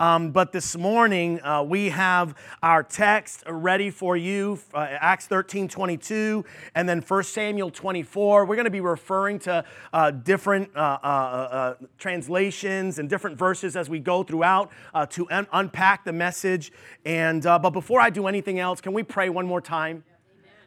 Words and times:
Um, 0.00 0.32
but 0.32 0.50
this 0.50 0.76
morning, 0.76 1.40
uh, 1.42 1.62
we 1.62 1.90
have 1.90 2.36
our 2.64 2.82
text 2.82 3.44
ready 3.46 3.90
for 3.90 4.16
you 4.16 4.58
uh, 4.72 4.88
Acts 4.90 5.26
13 5.28 5.68
22, 5.68 6.44
and 6.74 6.88
then 6.88 7.00
1 7.00 7.22
Samuel 7.22 7.70
24. 7.70 8.44
We're 8.44 8.56
going 8.56 8.64
to 8.64 8.70
be 8.72 8.80
referring 8.80 9.38
to 9.40 9.64
uh, 9.92 10.10
different 10.10 10.74
uh, 10.74 10.98
uh, 11.02 11.06
uh, 11.06 11.74
translations 11.96 12.98
and 12.98 13.08
different 13.08 13.38
verses 13.38 13.76
as 13.76 13.88
we 13.88 14.00
go 14.00 14.24
throughout 14.24 14.72
to 15.10 15.30
un- 15.30 15.46
unpack 15.52 16.04
the 16.04 16.12
message. 16.12 16.72
And, 17.04 17.42
but 17.44 17.70
before 17.70 18.00
I 18.00 18.10
do 18.10 18.26
anything 18.26 18.58
else, 18.58 18.80
can 18.80 18.94
we 18.94 19.04
pray 19.04 19.28
one 19.28 19.46
more 19.46 19.60
time? 19.60 20.02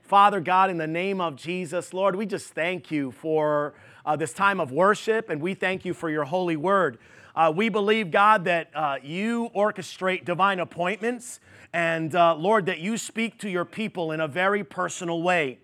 Father 0.03 0.39
God, 0.39 0.69
in 0.69 0.77
the 0.77 0.87
name 0.87 1.19
of 1.19 1.35
Jesus, 1.35 1.93
Lord, 1.93 2.15
we 2.15 2.25
just 2.25 2.53
thank 2.53 2.91
you 2.91 3.11
for 3.11 3.73
uh, 4.05 4.15
this 4.15 4.31
time 4.31 4.61
of 4.61 4.71
worship 4.71 5.29
and 5.29 5.41
we 5.41 5.53
thank 5.53 5.83
you 5.83 5.93
for 5.93 6.09
your 6.09 6.23
holy 6.23 6.55
word. 6.55 6.97
Uh, 7.37 7.51
we 7.55 7.69
believe, 7.69 8.09
God, 8.09 8.45
that 8.45 8.71
uh, 8.73 8.97
you 9.03 9.51
orchestrate 9.55 10.25
divine 10.25 10.59
appointments 10.59 11.39
and, 11.71 12.15
uh, 12.15 12.33
Lord, 12.33 12.65
that 12.65 12.79
you 12.79 12.97
speak 12.97 13.37
to 13.41 13.49
your 13.49 13.63
people 13.63 14.11
in 14.11 14.19
a 14.19 14.27
very 14.27 14.63
personal 14.63 15.21
way. 15.21 15.59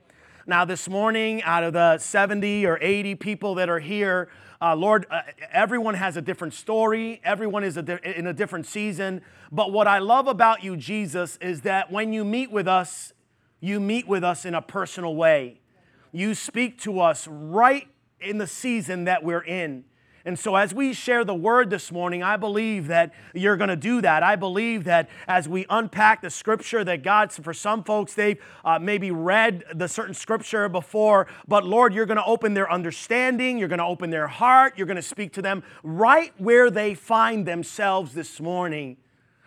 Now, 0.46 0.66
this 0.66 0.88
morning, 0.88 1.42
out 1.42 1.64
of 1.64 1.74
the 1.74 1.98
70 1.98 2.68
or 2.68 2.78
80 2.80 3.16
people 3.16 3.56
that 3.56 3.70
are 3.70 3.80
here, 3.80 4.30
uh, 4.62 4.76
Lord, 4.76 5.08
uh, 5.10 5.24
everyone 5.52 5.96
has 5.96 6.16
a 6.16 6.22
different 6.22 6.54
story. 6.54 7.20
Everyone 7.24 7.64
is 7.64 7.76
a 7.76 7.82
di- 7.82 8.00
in 8.04 8.28
a 8.28 8.34
different 8.34 8.68
season. 8.68 9.24
But 9.52 9.72
what 9.72 9.88
I 9.88 9.98
love 9.98 10.28
about 10.28 10.64
you, 10.64 10.78
Jesus, 10.78 11.38
is 11.38 11.62
that 11.62 11.92
when 11.92 12.14
you 12.14 12.24
meet 12.24 12.52
with 12.52 12.68
us, 12.68 13.14
you 13.62 13.80
meet 13.80 14.08
with 14.08 14.24
us 14.24 14.46
in 14.46 14.54
a 14.54 14.62
personal 14.62 15.16
way. 15.16 15.60
You 16.12 16.36
speak 16.36 16.80
to 16.82 17.00
us 17.00 17.28
right 17.28 17.88
in 18.22 18.38
the 18.38 18.46
season 18.46 19.06
that 19.06 19.24
we're 19.24 19.44
in. 19.44 19.86
And 20.26 20.40
so, 20.40 20.56
as 20.56 20.74
we 20.74 20.94
share 20.94 21.26
the 21.26 21.36
word 21.36 21.70
this 21.70 21.92
morning, 21.92 22.24
I 22.24 22.38
believe 22.38 22.88
that 22.88 23.14
you're 23.34 23.58
going 23.58 23.70
to 23.70 23.76
do 23.76 24.00
that. 24.02 24.24
I 24.24 24.38
believe 24.38 24.86
that 24.86 25.10
as 25.28 25.50
we 25.50 25.66
unpack 25.70 26.22
the 26.22 26.30
scripture, 26.30 26.82
that 26.86 27.04
God, 27.04 27.34
for 27.34 27.54
some 27.54 27.84
folks, 27.84 28.14
they've 28.14 28.42
uh, 28.64 28.80
maybe 28.80 29.12
read 29.12 29.66
the 29.76 29.90
certain 29.90 30.14
scripture 30.14 30.70
before, 30.70 31.28
but 31.46 31.66
Lord, 31.66 31.94
you're 31.94 32.06
going 32.06 32.18
to 32.18 32.26
open 32.26 32.54
their 32.54 32.72
understanding, 32.72 33.58
you're 33.58 33.68
going 33.68 33.80
to 33.80 33.86
open 33.86 34.12
their 34.12 34.28
heart, 34.28 34.78
you're 34.78 34.88
going 34.88 34.96
to 34.96 35.02
speak 35.02 35.34
to 35.34 35.42
them 35.42 35.62
right 35.84 36.32
where 36.38 36.72
they 36.72 36.94
find 36.94 37.46
themselves 37.46 38.14
this 38.14 38.40
morning. 38.40 38.96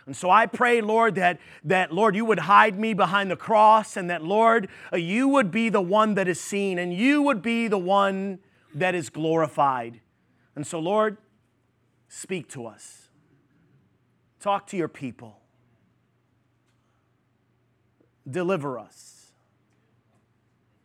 And 0.04 0.14
so 0.14 0.28
I 0.28 0.44
pray, 0.44 0.82
Lord, 0.82 1.14
that, 1.14 1.40
that, 1.64 1.90
Lord, 1.90 2.14
you 2.14 2.26
would 2.26 2.38
hide 2.38 2.78
me 2.78 2.92
behind 2.92 3.30
the 3.30 3.36
cross 3.36 3.96
and 3.96 4.10
that, 4.10 4.22
Lord, 4.22 4.68
you 4.92 5.26
would 5.28 5.50
be 5.50 5.70
the 5.70 5.80
one 5.80 6.14
that 6.14 6.28
is 6.28 6.38
seen 6.38 6.78
and 6.78 6.92
you 6.92 7.22
would 7.22 7.40
be 7.40 7.66
the 7.66 7.78
one 7.78 8.40
that 8.74 8.94
is 8.94 9.08
glorified. 9.08 10.00
And 10.56 10.66
so, 10.66 10.80
Lord, 10.80 11.18
speak 12.08 12.48
to 12.50 12.66
us. 12.66 13.08
Talk 14.40 14.66
to 14.68 14.76
your 14.76 14.88
people. 14.88 15.38
Deliver 18.28 18.78
us. 18.78 19.32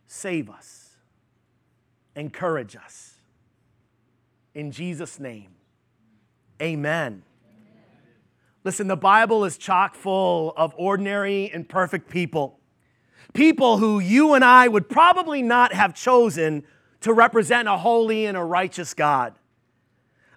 Save 0.06 0.50
us. 0.50 0.90
Encourage 2.14 2.76
us. 2.76 3.14
In 4.54 4.70
Jesus' 4.70 5.18
name, 5.18 5.48
amen. 6.60 7.22
Listen, 8.64 8.86
the 8.86 8.96
Bible 8.96 9.44
is 9.44 9.56
chock 9.56 9.94
full 9.94 10.52
of 10.56 10.74
ordinary 10.76 11.50
and 11.50 11.66
perfect 11.66 12.10
people. 12.10 12.60
People 13.32 13.78
who 13.78 13.98
you 13.98 14.34
and 14.34 14.44
I 14.44 14.68
would 14.68 14.88
probably 14.90 15.40
not 15.40 15.72
have 15.72 15.94
chosen 15.94 16.64
to 17.00 17.14
represent 17.14 17.66
a 17.66 17.78
holy 17.78 18.26
and 18.26 18.36
a 18.36 18.44
righteous 18.44 18.92
God. 18.92 19.34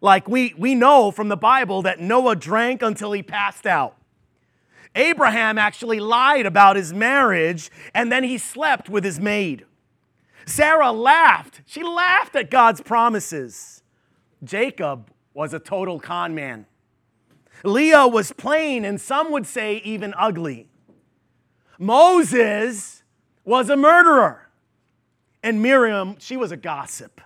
Like 0.01 0.27
we, 0.27 0.53
we 0.57 0.75
know 0.75 1.11
from 1.11 1.29
the 1.29 1.37
Bible 1.37 1.81
that 1.83 1.99
Noah 1.99 2.35
drank 2.35 2.81
until 2.81 3.11
he 3.11 3.23
passed 3.23 3.65
out. 3.65 3.95
Abraham 4.95 5.57
actually 5.57 5.99
lied 5.99 6.45
about 6.45 6.75
his 6.75 6.93
marriage 6.93 7.69
and 7.93 8.11
then 8.11 8.23
he 8.23 8.37
slept 8.37 8.89
with 8.89 9.03
his 9.03 9.19
maid. 9.19 9.65
Sarah 10.45 10.91
laughed. 10.91 11.61
She 11.65 11.83
laughed 11.83 12.35
at 12.35 12.51
God's 12.51 12.81
promises. 12.81 13.83
Jacob 14.43 15.09
was 15.33 15.53
a 15.53 15.59
total 15.59 15.99
con 15.99 16.35
man. 16.35 16.65
Leah 17.63 18.07
was 18.07 18.31
plain, 18.31 18.85
and 18.85 19.01
some 19.01 19.31
would 19.31 19.47
say 19.47 19.77
even 19.77 20.13
ugly. 20.17 20.67
Moses 21.79 23.03
was 23.43 23.69
a 23.69 23.75
murderer. 23.75 24.49
And 25.41 25.61
Miriam, 25.61 26.15
she 26.19 26.37
was 26.37 26.51
a 26.51 26.57
gossip. 26.57 27.21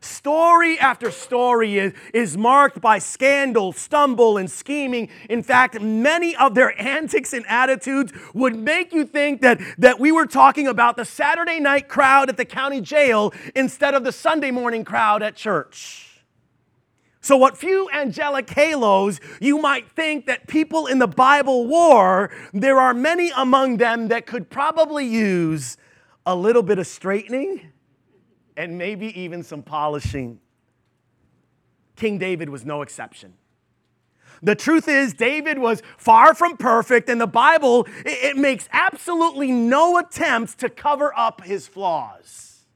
Story 0.00 0.78
after 0.78 1.10
story 1.10 1.78
is, 1.78 1.92
is 2.14 2.36
marked 2.36 2.80
by 2.80 2.98
scandal, 2.98 3.72
stumble, 3.72 4.36
and 4.36 4.50
scheming. 4.50 5.08
In 5.28 5.42
fact, 5.42 5.80
many 5.80 6.36
of 6.36 6.54
their 6.54 6.80
antics 6.80 7.32
and 7.32 7.44
attitudes 7.48 8.12
would 8.34 8.56
make 8.56 8.92
you 8.92 9.04
think 9.04 9.40
that, 9.40 9.60
that 9.78 9.98
we 9.98 10.12
were 10.12 10.26
talking 10.26 10.68
about 10.68 10.96
the 10.96 11.04
Saturday 11.04 11.58
night 11.58 11.88
crowd 11.88 12.28
at 12.28 12.36
the 12.36 12.44
county 12.44 12.80
jail 12.80 13.32
instead 13.54 13.94
of 13.94 14.04
the 14.04 14.12
Sunday 14.12 14.50
morning 14.50 14.84
crowd 14.84 15.22
at 15.22 15.34
church. 15.34 16.04
So, 17.20 17.36
what 17.36 17.58
few 17.58 17.90
angelic 17.90 18.48
halos 18.48 19.20
you 19.40 19.58
might 19.58 19.90
think 19.90 20.26
that 20.26 20.46
people 20.46 20.86
in 20.86 21.00
the 21.00 21.08
Bible 21.08 21.66
wore, 21.66 22.30
there 22.54 22.78
are 22.78 22.94
many 22.94 23.32
among 23.36 23.78
them 23.78 24.08
that 24.08 24.26
could 24.26 24.48
probably 24.48 25.04
use 25.04 25.76
a 26.24 26.36
little 26.36 26.62
bit 26.62 26.78
of 26.78 26.86
straightening 26.86 27.72
and 28.58 28.76
maybe 28.76 29.18
even 29.18 29.44
some 29.44 29.62
polishing. 29.62 30.40
King 31.94 32.18
David 32.18 32.50
was 32.50 32.66
no 32.66 32.82
exception. 32.82 33.34
The 34.42 34.56
truth 34.56 34.88
is, 34.88 35.14
David 35.14 35.58
was 35.58 35.80
far 35.96 36.34
from 36.34 36.56
perfect, 36.56 37.08
and 37.08 37.20
the 37.20 37.26
Bible, 37.28 37.86
it 38.04 38.36
makes 38.36 38.68
absolutely 38.72 39.52
no 39.52 39.96
attempts 39.98 40.56
to 40.56 40.68
cover 40.68 41.16
up 41.16 41.44
his 41.44 41.68
flaws. 41.68 42.66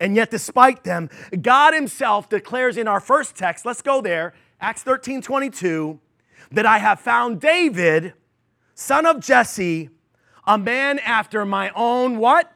And 0.00 0.16
yet, 0.16 0.30
despite 0.30 0.82
them, 0.82 1.08
God 1.40 1.72
Himself 1.72 2.28
declares 2.28 2.76
in 2.76 2.88
our 2.88 3.00
first 3.00 3.36
text, 3.36 3.64
let's 3.64 3.82
go 3.82 4.00
there, 4.00 4.34
Acts 4.60 4.82
13 4.82 5.22
22, 5.22 6.00
that 6.50 6.66
I 6.66 6.78
have 6.78 6.98
found 6.98 7.40
David, 7.40 8.14
son 8.74 9.06
of 9.06 9.20
Jesse, 9.20 9.90
a 10.46 10.58
man 10.58 10.98
after 11.00 11.44
my 11.44 11.70
own 11.76 12.18
what? 12.18 12.52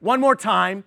One 0.00 0.20
more 0.20 0.36
time. 0.36 0.84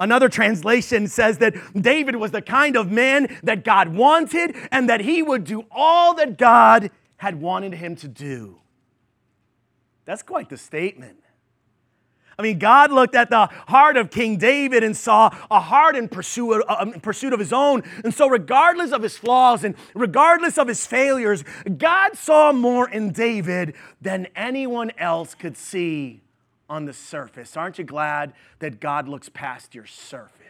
Another 0.00 0.28
translation 0.28 1.06
says 1.06 1.38
that 1.38 1.54
David 1.80 2.16
was 2.16 2.32
the 2.32 2.42
kind 2.42 2.76
of 2.76 2.90
man 2.90 3.38
that 3.44 3.64
God 3.64 3.88
wanted 3.88 4.56
and 4.72 4.88
that 4.88 5.00
he 5.00 5.22
would 5.22 5.44
do 5.44 5.64
all 5.70 6.14
that 6.14 6.36
God 6.36 6.90
had 7.16 7.40
wanted 7.40 7.74
him 7.74 7.94
to 7.96 8.08
do. 8.08 8.58
That's 10.04 10.22
quite 10.22 10.48
the 10.48 10.58
statement. 10.58 11.20
I 12.36 12.42
mean, 12.42 12.58
God 12.58 12.90
looked 12.90 13.14
at 13.14 13.30
the 13.30 13.46
heart 13.68 13.96
of 13.96 14.10
King 14.10 14.36
David 14.36 14.82
and 14.82 14.96
saw 14.96 15.30
a 15.52 15.60
heart 15.60 15.94
in 15.94 16.08
pursuit, 16.08 16.64
uh, 16.68 16.90
in 16.92 17.00
pursuit 17.00 17.32
of 17.32 17.38
his 17.38 17.52
own. 17.52 17.84
And 18.02 18.12
so, 18.12 18.28
regardless 18.28 18.90
of 18.90 19.04
his 19.04 19.16
flaws 19.16 19.62
and 19.62 19.76
regardless 19.94 20.58
of 20.58 20.66
his 20.66 20.84
failures, 20.84 21.44
God 21.78 22.16
saw 22.16 22.50
more 22.50 22.90
in 22.90 23.12
David 23.12 23.76
than 24.00 24.26
anyone 24.34 24.90
else 24.98 25.36
could 25.36 25.56
see 25.56 26.23
on 26.68 26.84
the 26.84 26.92
surface. 26.92 27.56
Aren't 27.56 27.78
you 27.78 27.84
glad 27.84 28.32
that 28.58 28.80
God 28.80 29.08
looks 29.08 29.28
past 29.28 29.74
your 29.74 29.86
surface? 29.86 30.40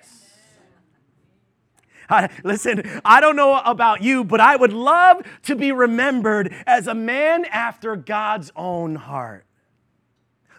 I, 2.08 2.28
listen, 2.42 2.82
I 3.04 3.20
don't 3.20 3.36
know 3.36 3.60
about 3.64 4.02
you, 4.02 4.24
but 4.24 4.40
I 4.40 4.56
would 4.56 4.72
love 4.72 5.22
to 5.44 5.56
be 5.56 5.72
remembered 5.72 6.54
as 6.66 6.86
a 6.86 6.94
man 6.94 7.44
after 7.46 7.96
God's 7.96 8.52
own 8.54 8.96
heart. 8.96 9.46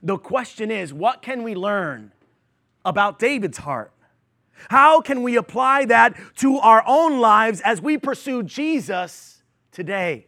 The 0.01 0.17
question 0.17 0.71
is, 0.71 0.93
what 0.93 1.21
can 1.21 1.43
we 1.43 1.55
learn 1.55 2.11
about 2.83 3.19
David's 3.19 3.59
heart? 3.59 3.91
How 4.69 5.01
can 5.01 5.23
we 5.23 5.35
apply 5.35 5.85
that 5.85 6.15
to 6.37 6.57
our 6.57 6.83
own 6.87 7.19
lives 7.19 7.61
as 7.61 7.81
we 7.81 7.97
pursue 7.97 8.43
Jesus 8.43 9.43
today? 9.71 10.27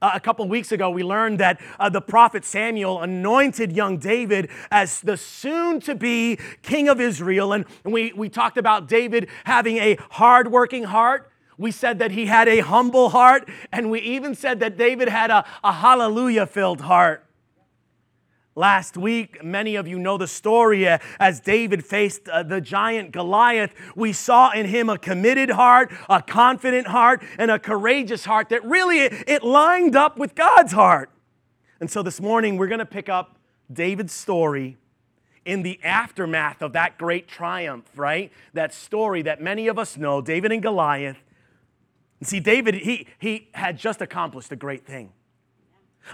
Uh, 0.00 0.12
a 0.14 0.20
couple 0.20 0.48
weeks 0.48 0.70
ago, 0.70 0.90
we 0.90 1.02
learned 1.02 1.40
that 1.40 1.60
uh, 1.80 1.88
the 1.88 2.00
prophet 2.00 2.44
Samuel 2.44 3.02
anointed 3.02 3.72
young 3.72 3.98
David 3.98 4.48
as 4.70 5.00
the 5.00 5.16
soon 5.16 5.80
to 5.80 5.96
be 5.96 6.38
king 6.62 6.88
of 6.88 7.00
Israel. 7.00 7.52
And 7.52 7.64
we, 7.84 8.12
we 8.12 8.28
talked 8.28 8.58
about 8.58 8.86
David 8.86 9.28
having 9.42 9.78
a 9.78 9.98
hardworking 10.10 10.84
heart. 10.84 11.32
We 11.56 11.72
said 11.72 11.98
that 11.98 12.12
he 12.12 12.26
had 12.26 12.46
a 12.46 12.60
humble 12.60 13.08
heart. 13.08 13.48
And 13.72 13.90
we 13.90 13.98
even 14.00 14.36
said 14.36 14.60
that 14.60 14.76
David 14.76 15.08
had 15.08 15.32
a, 15.32 15.44
a 15.64 15.72
hallelujah 15.72 16.46
filled 16.46 16.82
heart. 16.82 17.24
Last 18.58 18.96
week, 18.96 19.44
many 19.44 19.76
of 19.76 19.86
you 19.86 20.00
know 20.00 20.18
the 20.18 20.26
story 20.26 20.88
uh, 20.88 20.98
as 21.20 21.38
David 21.38 21.86
faced 21.86 22.28
uh, 22.28 22.42
the 22.42 22.60
giant 22.60 23.12
Goliath. 23.12 23.72
We 23.94 24.12
saw 24.12 24.50
in 24.50 24.66
him 24.66 24.88
a 24.88 24.98
committed 24.98 25.50
heart, 25.50 25.92
a 26.10 26.20
confident 26.20 26.88
heart, 26.88 27.22
and 27.38 27.52
a 27.52 27.60
courageous 27.60 28.24
heart 28.24 28.48
that 28.48 28.64
really 28.64 28.98
it 28.98 29.44
lined 29.44 29.94
up 29.94 30.18
with 30.18 30.34
God's 30.34 30.72
heart. 30.72 31.08
And 31.78 31.88
so 31.88 32.02
this 32.02 32.20
morning, 32.20 32.56
we're 32.56 32.66
going 32.66 32.80
to 32.80 32.84
pick 32.84 33.08
up 33.08 33.38
David's 33.72 34.12
story 34.12 34.76
in 35.44 35.62
the 35.62 35.78
aftermath 35.84 36.60
of 36.60 36.72
that 36.72 36.98
great 36.98 37.28
triumph, 37.28 37.88
right? 37.94 38.32
That 38.54 38.74
story 38.74 39.22
that 39.22 39.40
many 39.40 39.68
of 39.68 39.78
us 39.78 39.96
know, 39.96 40.20
David 40.20 40.50
and 40.50 40.60
Goliath. 40.60 41.18
See, 42.24 42.40
David, 42.40 42.74
he, 42.74 43.06
he 43.20 43.50
had 43.54 43.78
just 43.78 44.02
accomplished 44.02 44.50
a 44.50 44.56
great 44.56 44.84
thing. 44.84 45.12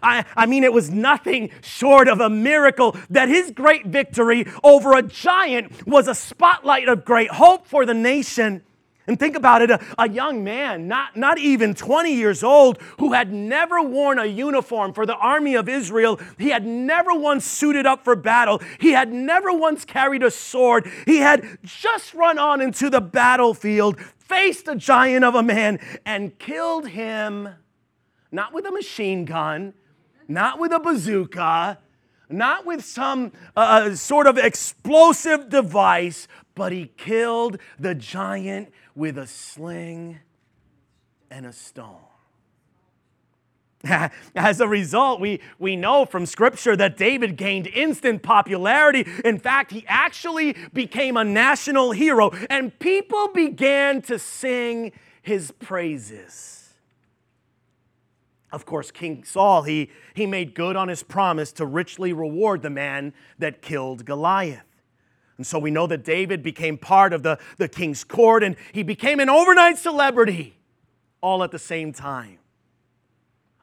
I, 0.02 0.24
I 0.36 0.46
mean, 0.46 0.64
it 0.64 0.72
was 0.72 0.90
nothing 0.90 1.50
short 1.62 2.08
of 2.08 2.20
a 2.20 2.28
miracle 2.28 2.96
that 3.10 3.28
his 3.28 3.50
great 3.50 3.86
victory 3.86 4.46
over 4.62 4.94
a 4.94 5.02
giant 5.02 5.86
was 5.86 6.08
a 6.08 6.14
spotlight 6.14 6.88
of 6.88 7.04
great 7.04 7.30
hope 7.30 7.66
for 7.66 7.86
the 7.86 7.94
nation. 7.94 8.62
And 9.06 9.20
think 9.20 9.36
about 9.36 9.60
it 9.60 9.70
a, 9.70 9.80
a, 9.98 10.08
young 10.08 10.44
man, 10.44 10.88
not, 10.88 11.14
not 11.14 11.38
even 11.38 11.74
20 11.74 12.14
years 12.14 12.42
old, 12.42 12.80
who 12.98 13.12
had 13.12 13.32
never 13.32 13.82
worn 13.82 14.18
a 14.18 14.24
uniform 14.24 14.94
for 14.94 15.04
the 15.04 15.16
army 15.16 15.54
of 15.56 15.68
Israel. 15.68 16.18
He 16.38 16.48
had 16.48 16.64
never 16.64 17.12
once 17.12 17.44
suited 17.44 17.84
up 17.84 18.02
for 18.02 18.16
battle. 18.16 18.62
He 18.80 18.92
had 18.92 19.12
never 19.12 19.52
once 19.52 19.84
carried 19.84 20.22
a 20.22 20.30
sword. 20.30 20.90
He 21.04 21.18
had 21.18 21.58
just 21.62 22.14
run 22.14 22.38
on 22.38 22.62
into 22.62 22.88
the 22.88 23.02
battlefield, 23.02 24.00
faced 24.16 24.68
a 24.68 24.74
giant 24.74 25.24
of 25.24 25.34
a 25.34 25.42
man, 25.42 25.80
and 26.06 26.38
killed 26.38 26.88
him, 26.88 27.50
not 28.34 28.52
with 28.52 28.66
a 28.66 28.70
machine 28.72 29.24
gun, 29.24 29.72
not 30.26 30.58
with 30.58 30.72
a 30.72 30.80
bazooka, 30.80 31.78
not 32.28 32.66
with 32.66 32.84
some 32.84 33.30
uh, 33.56 33.60
uh, 33.60 33.94
sort 33.94 34.26
of 34.26 34.36
explosive 34.36 35.48
device, 35.48 36.26
but 36.56 36.72
he 36.72 36.90
killed 36.96 37.58
the 37.78 37.94
giant 37.94 38.72
with 38.96 39.18
a 39.18 39.26
sling 39.28 40.18
and 41.30 41.46
a 41.46 41.52
stone. 41.52 42.00
As 44.34 44.60
a 44.60 44.66
result, 44.66 45.20
we, 45.20 45.40
we 45.60 45.76
know 45.76 46.04
from 46.04 46.26
Scripture 46.26 46.74
that 46.74 46.96
David 46.96 47.36
gained 47.36 47.68
instant 47.68 48.24
popularity. 48.24 49.06
In 49.24 49.38
fact, 49.38 49.70
he 49.70 49.84
actually 49.86 50.56
became 50.72 51.16
a 51.16 51.24
national 51.24 51.92
hero, 51.92 52.30
and 52.50 52.76
people 52.80 53.28
began 53.28 54.02
to 54.02 54.18
sing 54.18 54.90
his 55.22 55.52
praises. 55.52 56.63
Of 58.54 58.66
course, 58.66 58.92
King 58.92 59.24
Saul, 59.24 59.64
he, 59.64 59.90
he 60.14 60.26
made 60.26 60.54
good 60.54 60.76
on 60.76 60.86
his 60.86 61.02
promise 61.02 61.50
to 61.54 61.66
richly 61.66 62.12
reward 62.12 62.62
the 62.62 62.70
man 62.70 63.12
that 63.40 63.62
killed 63.62 64.04
Goliath. 64.04 64.62
And 65.36 65.44
so 65.44 65.58
we 65.58 65.72
know 65.72 65.88
that 65.88 66.04
David 66.04 66.44
became 66.44 66.78
part 66.78 67.12
of 67.12 67.24
the, 67.24 67.40
the 67.58 67.66
king's 67.68 68.04
court 68.04 68.44
and 68.44 68.54
he 68.70 68.84
became 68.84 69.18
an 69.18 69.28
overnight 69.28 69.76
celebrity 69.76 70.54
all 71.20 71.42
at 71.42 71.50
the 71.50 71.58
same 71.58 71.92
time. 71.92 72.38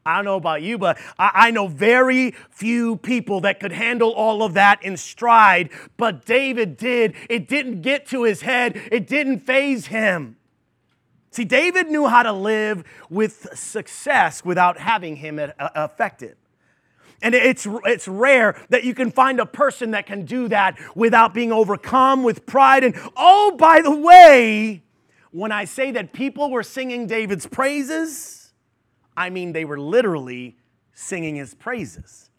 I 0.05 0.17
don't 0.17 0.25
know 0.25 0.35
about 0.35 0.61
you, 0.61 0.77
but 0.77 0.97
I, 1.17 1.31
I 1.33 1.51
know 1.51 1.67
very 1.67 2.31
few 2.49 2.97
people 2.97 3.39
that 3.41 3.61
could 3.61 3.71
handle 3.71 4.11
all 4.11 4.43
of 4.43 4.55
that 4.55 4.83
in 4.83 4.97
stride, 4.97 5.69
but 5.95 6.25
David 6.25 6.75
did. 6.75 7.15
It 7.29 7.47
didn't 7.47 7.81
get 7.81 8.07
to 8.07 8.23
his 8.23 8.41
head, 8.41 8.75
it 8.91 9.07
didn't 9.07 9.39
faze 9.39 9.87
him. 9.87 10.35
See, 11.31 11.45
David 11.45 11.87
knew 11.87 12.07
how 12.07 12.23
to 12.23 12.33
live 12.33 12.83
with 13.09 13.47
success 13.57 14.43
without 14.43 14.77
having 14.77 15.15
him 15.15 15.39
affected. 15.57 16.35
And 17.21 17.33
it's, 17.33 17.67
it's 17.85 18.07
rare 18.07 18.61
that 18.69 18.83
you 18.83 18.93
can 18.93 19.11
find 19.11 19.39
a 19.39 19.45
person 19.45 19.91
that 19.91 20.05
can 20.05 20.25
do 20.25 20.47
that 20.49 20.77
without 20.95 21.33
being 21.33 21.51
overcome 21.51 22.23
with 22.23 22.45
pride. 22.45 22.83
And 22.83 22.95
oh, 23.15 23.55
by 23.57 23.81
the 23.81 23.95
way, 23.95 24.83
when 25.31 25.51
I 25.51 25.65
say 25.65 25.91
that 25.91 26.13
people 26.13 26.51
were 26.51 26.63
singing 26.63 27.07
David's 27.07 27.47
praises, 27.47 28.51
I 29.15 29.29
mean 29.29 29.53
they 29.53 29.65
were 29.65 29.79
literally 29.79 30.57
singing 30.93 31.35
his 31.35 31.53
praises. 31.53 32.29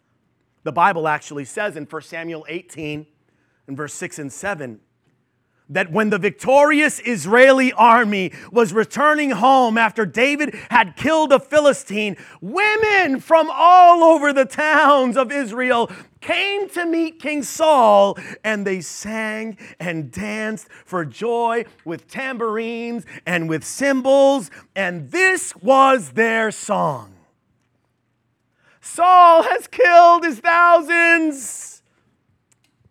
The 0.63 0.71
Bible 0.71 1.07
actually 1.07 1.45
says 1.45 1.75
in 1.75 1.85
1 1.85 2.01
Samuel 2.03 2.45
18, 2.47 3.07
in 3.67 3.75
verse 3.75 3.93
6 3.93 4.19
and 4.19 4.31
7, 4.31 4.79
that 5.73 5.91
when 5.91 6.09
the 6.09 6.17
victorious 6.17 6.99
Israeli 6.99 7.73
army 7.73 8.31
was 8.51 8.73
returning 8.73 9.31
home 9.31 9.77
after 9.77 10.05
David 10.05 10.53
had 10.69 10.95
killed 10.95 11.33
a 11.33 11.39
Philistine, 11.39 12.15
women 12.41 13.19
from 13.19 13.49
all 13.51 14.03
over 14.03 14.31
the 14.31 14.45
towns 14.45 15.17
of 15.17 15.31
Israel 15.31 15.91
came 16.21 16.69
to 16.69 16.85
meet 16.85 17.19
King 17.19 17.43
Saul 17.43 18.17
and 18.43 18.65
they 18.65 18.81
sang 18.81 19.57
and 19.79 20.11
danced 20.11 20.67
for 20.85 21.03
joy 21.05 21.65
with 21.83 22.07
tambourines 22.07 23.05
and 23.25 23.49
with 23.49 23.63
cymbals, 23.63 24.49
and 24.75 25.11
this 25.11 25.55
was 25.57 26.11
their 26.11 26.51
song. 26.51 27.13
Saul 28.79 29.43
has 29.43 29.67
killed 29.67 30.23
his 30.25 30.39
thousands, 30.39 31.81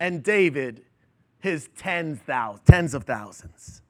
and 0.00 0.22
David 0.22 0.82
his 1.42 1.68
tens, 1.76 2.20
thousands, 2.20 2.62
tens 2.66 2.94
of 2.94 3.04
thousands. 3.04 3.82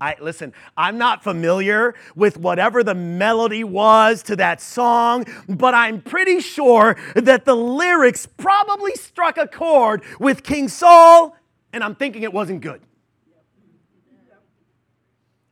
I 0.00 0.16
listen, 0.20 0.52
I'm 0.76 0.98
not 0.98 1.22
familiar 1.22 1.94
with 2.16 2.36
whatever 2.36 2.82
the 2.82 2.94
melody 2.94 3.62
was 3.62 4.22
to 4.24 4.36
that 4.36 4.60
song, 4.60 5.24
but 5.48 5.72
I'm 5.72 6.00
pretty 6.02 6.40
sure 6.40 6.96
that 7.14 7.44
the 7.44 7.54
lyrics 7.54 8.26
probably 8.26 8.94
struck 8.94 9.38
a 9.38 9.46
chord 9.46 10.02
with 10.18 10.42
King 10.42 10.68
Saul, 10.68 11.36
and 11.72 11.84
I'm 11.84 11.94
thinking 11.94 12.22
it 12.22 12.32
wasn't 12.32 12.60
good. 12.60 12.82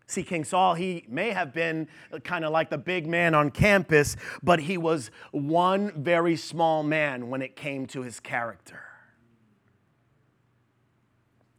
See, 0.07 0.23
King 0.23 0.45
Saul, 0.45 0.75
he 0.75 1.05
may 1.09 1.31
have 1.31 1.55
been 1.55 1.89
kind 2.25 2.45
of 2.45 2.53
like 2.53 2.69
the 2.69 2.77
big 2.77 3.07
man 3.07 3.35
on 3.35 3.51
campus, 3.51 4.17
but 4.43 4.61
he 4.61 4.77
was 4.77 5.11
one 5.31 6.03
very 6.03 6.37
small 6.37 6.83
man 6.83 7.31
when 7.31 7.41
it 7.41 7.55
came 7.55 7.87
to 7.87 8.03
his 8.03 8.19
character. 8.19 8.92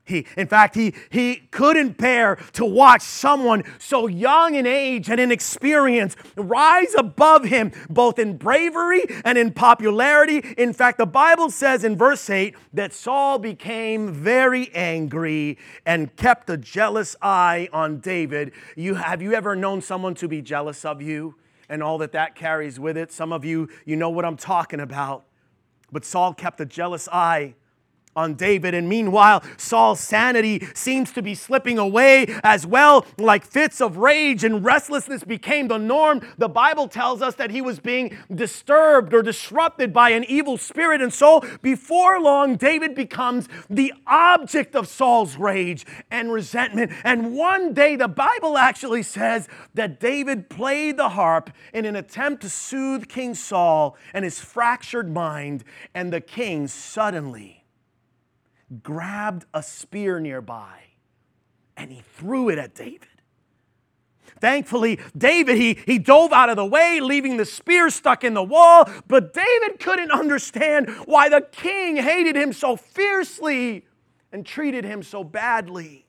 He, 0.06 0.28
in 0.36 0.48
fact, 0.48 0.76
he, 0.76 0.94
he 1.10 1.48
couldn't 1.52 1.98
bear 1.98 2.36
to 2.54 2.66
watch 2.66 3.02
someone 3.02 3.64
so 3.80 4.08
young 4.08 4.56
in 4.56 4.68
age 4.68 5.10
and 5.10 5.18
in 5.18 5.32
experience 5.32 6.18
rise 6.36 6.94
above 6.98 7.46
him, 7.46 7.72
both 7.90 8.20
in 8.20 8.36
bravery 8.36 9.06
and 9.24 9.38
in 9.38 9.54
popularity. 9.54 10.40
In 10.58 10.74
fact, 10.74 10.98
the 10.98 11.06
Bible 11.06 11.50
says 11.50 11.86
in 11.86 11.98
verse 11.98 12.30
8 12.30 12.54
that 12.74 12.92
Saul 12.92 13.40
became 13.40 14.12
very 14.12 14.74
angry 14.76 15.58
and 15.86 16.14
kept 16.18 16.50
a 16.50 16.58
jealous 16.58 17.16
eye 17.22 17.70
on 17.72 18.00
David. 18.00 18.52
You, 18.76 18.96
have 18.96 19.22
you 19.22 19.34
ever 19.34 19.56
known 19.56 19.82
someone 19.82 20.16
to 20.16 20.28
be 20.28 20.42
jealous 20.42 20.84
of 20.84 21.02
you 21.02 21.36
and 21.70 21.82
all 21.82 21.98
that 22.00 22.12
that 22.12 22.36
carries 22.36 22.78
with 22.78 22.98
it? 22.98 23.14
Some 23.14 23.32
of 23.32 23.46
you, 23.46 23.70
you 23.86 23.96
know 23.96 24.10
what 24.10 24.26
I'm 24.26 24.38
talking 24.38 24.82
about. 24.82 25.24
But 25.94 26.04
Saul 26.04 26.34
kept 26.34 26.60
a 26.60 26.66
jealous 26.66 27.08
eye 27.08 27.56
on 28.16 28.36
David. 28.36 28.74
And 28.74 28.88
meanwhile, 28.88 29.44
Saul's 29.58 30.00
sanity 30.00 30.68
seems 30.74 31.12
to 31.14 31.22
be 31.22 31.36
slipping 31.36 31.78
away 31.78 32.28
as 32.44 32.66
well, 32.66 33.06
like 33.18 33.44
fits 33.44 33.82
of 33.82 33.98
rage 33.98 34.44
and 34.44 34.64
restlessness 34.64 35.24
became 35.24 35.68
the 35.68 35.78
norm. 35.78 36.22
The 36.38 36.50
Bible 36.50 36.88
tells 36.88 37.22
us 37.22 37.36
that 37.36 37.52
he 37.52 37.62
was 37.62 37.80
being 37.80 38.18
disturbed 38.34 39.14
or 39.14 39.22
disrupted 39.22 39.94
by 39.94 40.10
an 40.12 40.24
evil 40.26 40.58
spirit. 40.58 41.02
And 41.02 41.14
so, 41.14 41.42
before 41.62 42.20
long, 42.20 42.56
David 42.56 42.96
becomes 42.96 43.48
the 43.70 43.94
object 44.08 44.76
of 44.76 44.88
Saul's 44.88 45.38
rage 45.38 45.86
and 46.12 46.32
resentment. 46.32 46.92
And 47.04 47.36
one 47.36 47.74
day, 47.74 47.96
the 47.96 48.08
Bible 48.08 48.58
actually 48.58 49.04
says 49.04 49.48
that 49.74 50.00
David 50.00 50.50
played 50.50 50.98
the 50.98 51.10
harp 51.10 51.50
in 51.74 51.86
an 51.86 51.96
attempt 51.96 52.42
to 52.44 52.50
soothe 52.50 53.08
King 53.08 53.34
Saul 53.34 53.98
and 54.14 54.24
his 54.24 54.40
fractured 54.40 55.12
mind, 55.12 55.64
and 55.94 56.12
the 56.12 56.22
king 56.22 56.68
suddenly 56.68 57.63
grabbed 58.82 59.46
a 59.54 59.62
spear 59.62 60.20
nearby 60.20 60.80
and 61.76 61.92
he 61.92 62.04
threw 62.18 62.50
it 62.50 62.58
at 62.58 62.76
David. 62.76 63.08
Thankfully, 64.40 65.00
David, 65.18 65.58
he, 65.58 65.80
he 65.86 66.00
dove 66.00 66.34
out 66.34 66.50
of 66.50 66.56
the 66.56 66.66
way, 66.66 67.00
leaving 67.02 67.38
the 67.38 67.46
spear 67.46 67.90
stuck 67.90 68.24
in 68.24 68.34
the 68.34 68.44
wall. 68.44 68.90
But 69.08 69.34
David 69.34 69.80
couldn't 69.80 70.12
understand 70.12 70.90
why 71.06 71.30
the 71.30 71.42
king 71.42 71.98
hated 71.98 72.36
him 72.36 72.52
so 72.52 72.76
fiercely 72.76 73.86
and 74.32 74.46
treated 74.46 74.84
him 74.84 75.04
so 75.04 75.24
badly. 75.24 76.06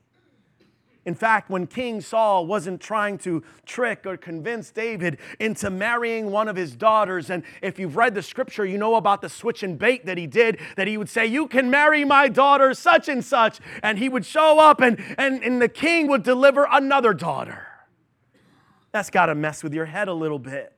In 1.05 1.13
fact, 1.13 1.51
when 1.51 1.67
King 1.67 2.01
Saul 2.01 2.47
wasn't 2.47 2.81
trying 2.81 3.19
to 3.19 3.43
trick 3.63 4.07
or 4.07 4.17
convince 4.17 4.71
David 4.71 5.19
into 5.39 5.69
marrying 5.69 6.31
one 6.31 6.47
of 6.47 6.55
his 6.55 6.75
daughters, 6.75 7.29
and 7.29 7.43
if 7.61 7.77
you've 7.77 7.95
read 7.95 8.15
the 8.15 8.23
scripture, 8.23 8.65
you 8.65 8.79
know 8.79 8.95
about 8.95 9.21
the 9.21 9.29
switch 9.29 9.61
and 9.61 9.77
bait 9.77 10.07
that 10.07 10.17
he 10.17 10.25
did, 10.25 10.59
that 10.77 10.87
he 10.87 10.97
would 10.97 11.09
say, 11.09 11.27
You 11.27 11.47
can 11.47 11.69
marry 11.69 12.03
my 12.03 12.27
daughter, 12.27 12.73
such 12.73 13.07
and 13.07 13.23
such. 13.23 13.59
And 13.83 13.99
he 13.99 14.09
would 14.09 14.25
show 14.25 14.57
up, 14.57 14.81
and, 14.81 14.99
and, 15.19 15.43
and 15.43 15.61
the 15.61 15.69
king 15.69 16.07
would 16.07 16.23
deliver 16.23 16.67
another 16.71 17.13
daughter. 17.13 17.67
That's 18.91 19.11
got 19.11 19.27
to 19.27 19.35
mess 19.35 19.63
with 19.63 19.75
your 19.75 19.85
head 19.85 20.07
a 20.07 20.13
little 20.13 20.39
bit. 20.39 20.73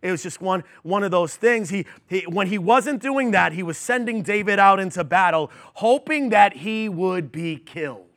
It 0.00 0.10
was 0.10 0.22
just 0.22 0.40
one, 0.40 0.64
one 0.82 1.04
of 1.04 1.10
those 1.10 1.36
things. 1.36 1.68
He, 1.68 1.86
he, 2.08 2.22
when 2.22 2.46
he 2.46 2.58
wasn't 2.58 3.02
doing 3.02 3.32
that, 3.32 3.52
he 3.52 3.62
was 3.62 3.76
sending 3.76 4.22
David 4.22 4.58
out 4.58 4.80
into 4.80 5.04
battle, 5.04 5.50
hoping 5.74 6.30
that 6.30 6.56
he 6.56 6.88
would 6.88 7.30
be 7.30 7.56
killed. 7.56 8.11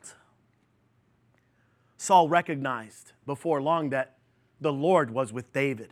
Saul 1.96 2.28
recognized 2.28 3.12
before 3.24 3.60
long 3.62 3.90
that 3.90 4.16
the 4.60 4.72
Lord 4.72 5.10
was 5.10 5.32
with 5.32 5.52
David. 5.52 5.90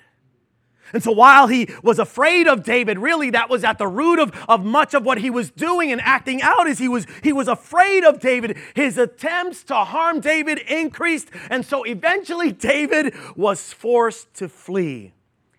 And 0.92 1.02
so 1.02 1.12
while 1.12 1.46
he 1.46 1.68
was 1.82 1.98
afraid 1.98 2.46
of 2.46 2.62
David, 2.62 2.98
really 2.98 3.30
that 3.30 3.48
was 3.48 3.64
at 3.64 3.78
the 3.78 3.86
root 3.86 4.18
of, 4.18 4.32
of 4.48 4.64
much 4.64 4.92
of 4.92 5.04
what 5.04 5.18
he 5.18 5.30
was 5.30 5.50
doing 5.50 5.90
and 5.90 6.00
acting 6.00 6.42
out 6.42 6.66
is 6.66 6.78
he 6.78 6.88
was 6.88 7.06
he 7.22 7.32
was 7.32 7.48
afraid 7.48 8.04
of 8.04 8.20
David. 8.20 8.58
His 8.74 8.98
attempts 8.98 9.64
to 9.64 9.76
harm 9.76 10.20
David 10.20 10.58
increased, 10.58 11.30
and 11.48 11.64
so 11.64 11.84
eventually 11.84 12.52
David 12.52 13.14
was 13.34 13.72
forced 13.72 14.34
to 14.34 14.48
flee. 14.48 15.14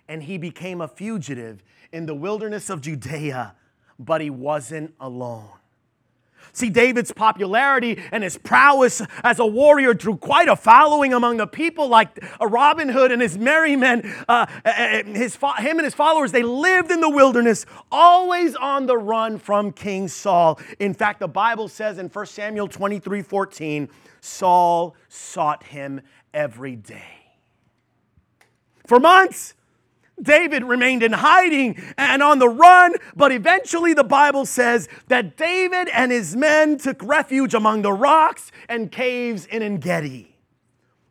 And 0.08 0.22
he 0.24 0.38
became 0.38 0.82
a 0.82 0.88
fugitive 0.88 1.64
in 1.92 2.06
the 2.06 2.14
wilderness 2.14 2.70
of 2.70 2.82
Judea, 2.82 3.56
but 3.98 4.22
he 4.22 4.30
wasn't 4.30 4.94
alone. 5.00 5.50
See, 6.56 6.70
David's 6.70 7.12
popularity 7.12 8.02
and 8.14 8.24
his 8.24 8.38
prowess 8.38 9.02
as 9.26 9.40
a 9.40 9.46
warrior 9.46 9.94
drew 9.94 10.16
quite 10.16 10.48
a 10.48 10.56
following 10.56 11.14
among 11.14 11.36
the 11.36 11.48
people, 11.48 11.90
like 11.90 12.18
Robin 12.40 12.88
Hood 12.88 13.12
and 13.12 13.22
his 13.22 13.38
merry 13.38 13.76
men. 13.76 14.10
Uh, 14.26 14.46
his, 15.06 15.36
him 15.36 15.78
and 15.78 15.84
his 15.84 15.94
followers, 15.94 16.32
they 16.32 16.44
lived 16.44 16.92
in 16.92 17.02
the 17.02 17.10
wilderness, 17.10 17.66
always 17.92 18.56
on 18.56 18.86
the 18.86 18.98
run 18.98 19.38
from 19.38 19.74
King 19.74 20.08
Saul. 20.08 20.58
In 20.80 20.94
fact, 20.94 21.20
the 21.20 21.28
Bible 21.28 21.68
says 21.68 21.98
in 21.98 22.08
1 22.08 22.26
Samuel 22.26 22.70
23 22.70 23.22
14, 23.22 23.90
Saul 24.22 24.96
sought 25.10 25.62
him 25.62 26.00
every 26.34 26.78
day. 26.78 27.34
For 28.88 28.98
months, 28.98 29.56
David 30.22 30.64
remained 30.64 31.04
in 31.04 31.12
hiding 31.12 31.82
and 31.98 32.24
on 32.24 32.40
the 32.40 32.50
run, 32.50 32.94
but 33.16 33.32
eventually 33.32 33.94
the 33.94 34.04
Bible 34.04 34.46
says 34.46 34.88
that 35.08 35.38
David 35.38 35.90
and 35.90 36.12
his 36.12 36.36
men 36.36 36.78
took 36.78 37.02
refuge 37.04 37.54
among 37.54 37.82
the 37.82 37.94
rocks 37.94 38.52
and 38.70 38.92
caves 38.92 39.46
in 39.46 39.62
Engedi. 39.62 40.35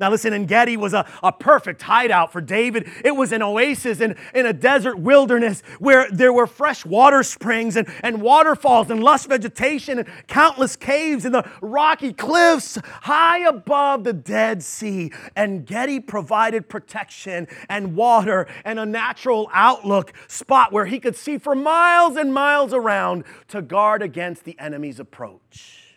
Now, 0.05 0.11
listen, 0.11 0.35
Engedi 0.35 0.77
was 0.77 0.93
a, 0.93 1.07
a 1.23 1.33
perfect 1.33 1.81
hideout 1.81 2.31
for 2.31 2.43
David. 2.43 2.91
It 3.03 3.17
was 3.17 3.33
an 3.33 3.43
oasis 3.43 4.03
in, 4.03 4.19
in 4.35 4.45
a 4.45 4.53
desert 4.53 4.99
wilderness 4.99 5.63
where 5.79 6.11
there 6.11 6.31
were 6.31 6.47
fresh 6.47 6.85
water 6.85 7.23
springs 7.23 7.75
and, 7.75 7.89
and 8.03 8.21
waterfalls 8.21 8.91
and 8.91 9.03
lush 9.03 9.25
vegetation 9.25 10.01
and 10.01 10.09
countless 10.27 10.77
caves 10.77 11.25
in 11.25 11.33
the 11.33 11.49
rocky 11.63 12.13
cliffs 12.13 12.77
high 12.85 13.49
above 13.49 14.05
the 14.05 14.13
Dead 14.13 14.63
Sea. 14.63 15.11
Engedi 15.37 16.01
provided 16.01 16.69
protection 16.69 17.49
and 17.71 17.97
water 17.97 18.47
and 18.67 18.79
a 18.79 18.85
natural 18.85 19.49
outlook 19.55 20.13
spot 20.29 20.71
where 20.71 20.85
he 20.85 21.01
could 21.01 21.17
see 21.17 21.39
for 21.39 21.55
miles 21.55 22.19
and 22.19 22.35
miles 22.35 22.75
around 22.75 23.25
to 23.49 23.63
guard 23.63 24.03
against 24.03 24.45
the 24.45 24.55
enemy's 24.59 25.01
approach. 25.01 25.97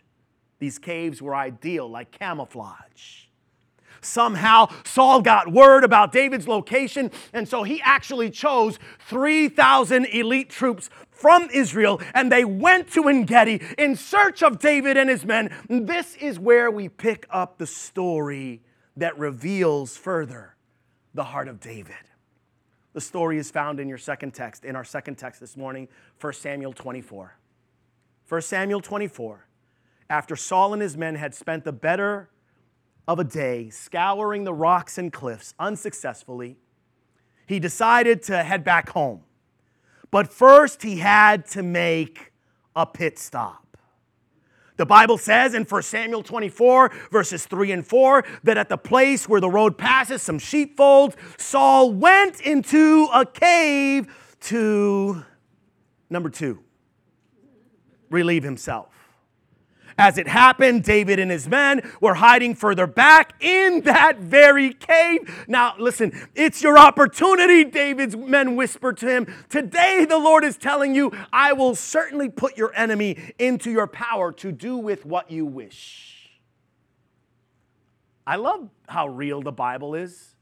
These 0.59 0.79
caves 0.79 1.21
were 1.21 1.35
ideal, 1.35 1.89
like 1.89 2.11
camouflage. 2.11 3.26
Somehow, 4.01 4.69
Saul 4.83 5.21
got 5.21 5.51
word 5.51 5.83
about 5.83 6.11
David's 6.11 6.47
location, 6.47 7.11
and 7.33 7.47
so 7.47 7.63
he 7.63 7.81
actually 7.81 8.29
chose 8.29 8.79
3,000 8.99 10.05
elite 10.05 10.49
troops 10.49 10.89
from 11.09 11.49
Israel, 11.51 11.99
and 12.13 12.31
they 12.31 12.45
went 12.45 12.91
to 12.91 13.09
Engedi 13.09 13.61
in 13.77 13.95
search 13.95 14.43
of 14.43 14.59
David 14.59 14.97
and 14.97 15.09
his 15.09 15.25
men. 15.25 15.53
This 15.67 16.15
is 16.15 16.39
where 16.39 16.69
we 16.69 16.89
pick 16.89 17.25
up 17.29 17.57
the 17.57 17.67
story 17.67 18.61
that 18.95 19.17
reveals 19.17 19.97
further 19.97 20.55
the 21.13 21.23
heart 21.23 21.47
of 21.47 21.59
David. 21.59 21.95
The 22.93 23.01
story 23.01 23.37
is 23.37 23.51
found 23.51 23.79
in 23.79 23.87
your 23.87 23.97
second 23.97 24.33
text, 24.33 24.65
in 24.65 24.75
our 24.75 24.83
second 24.83 25.15
text 25.15 25.39
this 25.39 25.55
morning, 25.55 25.87
1 26.19 26.33
Samuel 26.33 26.73
24. 26.73 27.37
1 28.27 28.41
Samuel 28.41 28.81
24. 28.81 29.47
After 30.09 30.35
Saul 30.35 30.73
and 30.73 30.81
his 30.81 30.97
men 30.97 31.15
had 31.15 31.35
spent 31.35 31.63
the 31.63 31.71
better 31.71 32.29
of 33.07 33.19
a 33.19 33.23
day 33.23 33.69
scouring 33.69 34.43
the 34.43 34.53
rocks 34.53 34.97
and 34.97 35.13
cliffs 35.13 35.53
unsuccessfully, 35.59 36.57
he 37.47 37.59
decided 37.59 38.21
to 38.23 38.43
head 38.43 38.63
back 38.63 38.89
home. 38.89 39.21
But 40.11 40.31
first, 40.31 40.83
he 40.83 40.97
had 40.97 41.45
to 41.47 41.63
make 41.63 42.33
a 42.75 42.85
pit 42.85 43.17
stop. 43.17 43.63
The 44.77 44.85
Bible 44.85 45.17
says 45.17 45.55
in 45.55 45.63
1 45.63 45.81
Samuel 45.81 46.21
24, 46.21 46.91
verses 47.11 47.45
3 47.47 47.71
and 47.71 47.85
4, 47.85 48.23
that 48.43 48.57
at 48.57 48.69
the 48.69 48.77
place 48.77 49.27
where 49.27 49.41
the 49.41 49.49
road 49.49 49.77
passes 49.77 50.21
some 50.21 50.37
sheepfolds, 50.37 51.17
Saul 51.37 51.93
went 51.93 52.39
into 52.41 53.07
a 53.11 53.25
cave 53.25 54.35
to, 54.41 55.25
number 56.11 56.29
two, 56.29 56.59
relieve 58.09 58.43
himself. 58.43 58.96
As 59.97 60.19
it 60.19 60.27
happened, 60.27 60.83
David 60.83 61.17
and 61.17 61.31
his 61.31 61.47
men 61.47 61.81
were 61.99 62.13
hiding 62.13 62.53
further 62.53 62.85
back 62.85 63.33
in 63.41 63.81
that 63.81 64.19
very 64.19 64.73
cave. 64.73 65.45
Now, 65.47 65.73
listen, 65.79 66.11
it's 66.35 66.61
your 66.61 66.77
opportunity, 66.77 67.63
David's 67.63 68.15
men 68.15 68.55
whispered 68.55 68.97
to 68.97 69.07
him. 69.07 69.33
Today, 69.49 70.05
the 70.07 70.19
Lord 70.19 70.43
is 70.43 70.55
telling 70.55 70.93
you, 70.93 71.11
I 71.33 71.53
will 71.53 71.73
certainly 71.73 72.29
put 72.29 72.57
your 72.57 72.71
enemy 72.75 73.33
into 73.39 73.71
your 73.71 73.87
power 73.87 74.31
to 74.33 74.51
do 74.51 74.77
with 74.77 75.03
what 75.03 75.31
you 75.31 75.45
wish. 75.45 76.39
I 78.27 78.35
love 78.35 78.69
how 78.87 79.07
real 79.07 79.41
the 79.41 79.51
Bible 79.51 79.95
is. 79.95 80.35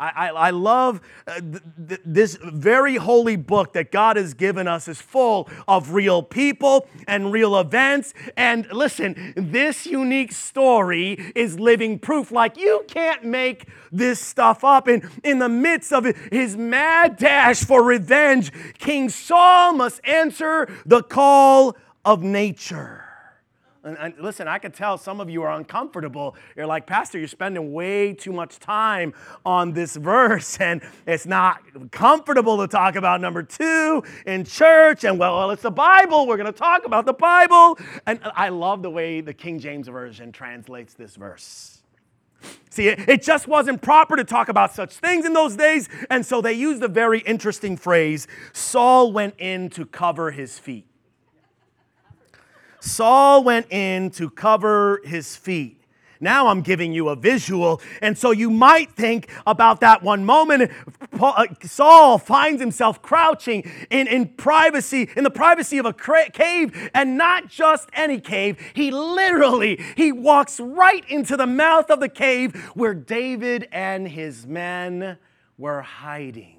I, 0.00 0.08
I, 0.08 0.28
I 0.28 0.50
love 0.50 1.00
uh, 1.26 1.40
th- 1.40 1.62
th- 1.88 2.00
this 2.04 2.38
very 2.42 2.96
holy 2.96 3.36
book 3.36 3.74
that 3.74 3.92
God 3.92 4.16
has 4.16 4.32
given 4.32 4.66
us 4.66 4.88
is 4.88 5.00
full 5.00 5.48
of 5.68 5.92
real 5.92 6.22
people 6.22 6.88
and 7.06 7.30
real 7.30 7.58
events. 7.60 8.14
And 8.36 8.66
listen, 8.72 9.34
this 9.36 9.86
unique 9.86 10.32
story 10.32 11.32
is 11.34 11.60
living 11.60 11.98
proof. 11.98 12.32
Like 12.32 12.56
you 12.56 12.84
can't 12.88 13.24
make 13.24 13.68
this 13.92 14.18
stuff 14.18 14.64
up. 14.64 14.88
And 14.88 15.08
in 15.22 15.38
the 15.38 15.50
midst 15.50 15.92
of 15.92 16.06
his 16.32 16.56
mad 16.56 17.16
dash 17.18 17.62
for 17.62 17.82
revenge, 17.82 18.52
King 18.78 19.10
Saul 19.10 19.74
must 19.74 20.00
answer 20.04 20.66
the 20.86 21.02
call 21.02 21.76
of 22.06 22.22
nature. 22.22 23.09
And, 23.82 23.96
and, 23.98 24.14
listen, 24.18 24.46
I 24.46 24.58
can 24.58 24.72
tell 24.72 24.98
some 24.98 25.20
of 25.20 25.30
you 25.30 25.42
are 25.42 25.52
uncomfortable. 25.52 26.36
You're 26.54 26.66
like, 26.66 26.86
Pastor, 26.86 27.18
you're 27.18 27.28
spending 27.28 27.72
way 27.72 28.12
too 28.12 28.32
much 28.32 28.58
time 28.58 29.14
on 29.46 29.72
this 29.72 29.96
verse, 29.96 30.56
and 30.60 30.82
it's 31.06 31.24
not 31.24 31.62
comfortable 31.90 32.58
to 32.58 32.68
talk 32.68 32.96
about 32.96 33.22
number 33.22 33.42
two 33.42 34.02
in 34.26 34.44
church. 34.44 35.04
And 35.04 35.18
well, 35.18 35.36
well 35.36 35.50
it's 35.50 35.62
the 35.62 35.70
Bible. 35.70 36.26
We're 36.26 36.36
going 36.36 36.52
to 36.52 36.58
talk 36.58 36.84
about 36.84 37.06
the 37.06 37.14
Bible. 37.14 37.78
And 38.06 38.20
I 38.36 38.50
love 38.50 38.82
the 38.82 38.90
way 38.90 39.22
the 39.22 39.34
King 39.34 39.58
James 39.58 39.88
Version 39.88 40.30
translates 40.30 40.92
this 40.92 41.16
verse. 41.16 41.78
See, 42.70 42.88
it 42.88 43.22
just 43.22 43.48
wasn't 43.48 43.82
proper 43.82 44.16
to 44.16 44.24
talk 44.24 44.48
about 44.48 44.74
such 44.74 44.94
things 44.94 45.26
in 45.26 45.32
those 45.32 45.56
days, 45.56 45.88
and 46.08 46.24
so 46.24 46.40
they 46.40 46.52
used 46.52 46.82
a 46.82 46.88
very 46.88 47.18
interesting 47.20 47.76
phrase 47.76 48.26
Saul 48.52 49.12
went 49.12 49.34
in 49.38 49.68
to 49.70 49.84
cover 49.84 50.30
his 50.30 50.58
feet. 50.58 50.89
Saul 52.80 53.44
went 53.44 53.70
in 53.70 54.10
to 54.12 54.30
cover 54.30 55.00
his 55.04 55.36
feet. 55.36 55.80
Now 56.20 56.48
I'm 56.48 56.60
giving 56.60 56.92
you 56.92 57.08
a 57.08 57.16
visual. 57.16 57.80
And 58.02 58.16
so 58.16 58.30
you 58.30 58.50
might 58.50 58.92
think 58.92 59.30
about 59.46 59.80
that 59.80 60.02
one 60.02 60.24
moment. 60.24 60.70
Uh, 61.18 61.46
Saul 61.62 62.18
finds 62.18 62.60
himself 62.60 63.00
crouching 63.00 63.70
in, 63.90 64.06
in 64.06 64.28
privacy, 64.28 65.08
in 65.16 65.24
the 65.24 65.30
privacy 65.30 65.78
of 65.78 65.86
a 65.86 65.94
cave, 65.94 66.90
and 66.94 67.16
not 67.16 67.48
just 67.48 67.88
any 67.94 68.20
cave. 68.20 68.58
He 68.74 68.90
literally, 68.90 69.82
he 69.96 70.12
walks 70.12 70.60
right 70.60 71.08
into 71.08 71.36
the 71.36 71.46
mouth 71.46 71.90
of 71.90 72.00
the 72.00 72.08
cave 72.08 72.54
where 72.74 72.94
David 72.94 73.66
and 73.72 74.06
his 74.06 74.46
men 74.46 75.18
were 75.56 75.80
hiding. 75.80 76.58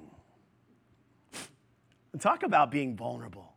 Talk 2.19 2.43
about 2.43 2.71
being 2.71 2.95
vulnerable. 2.95 3.50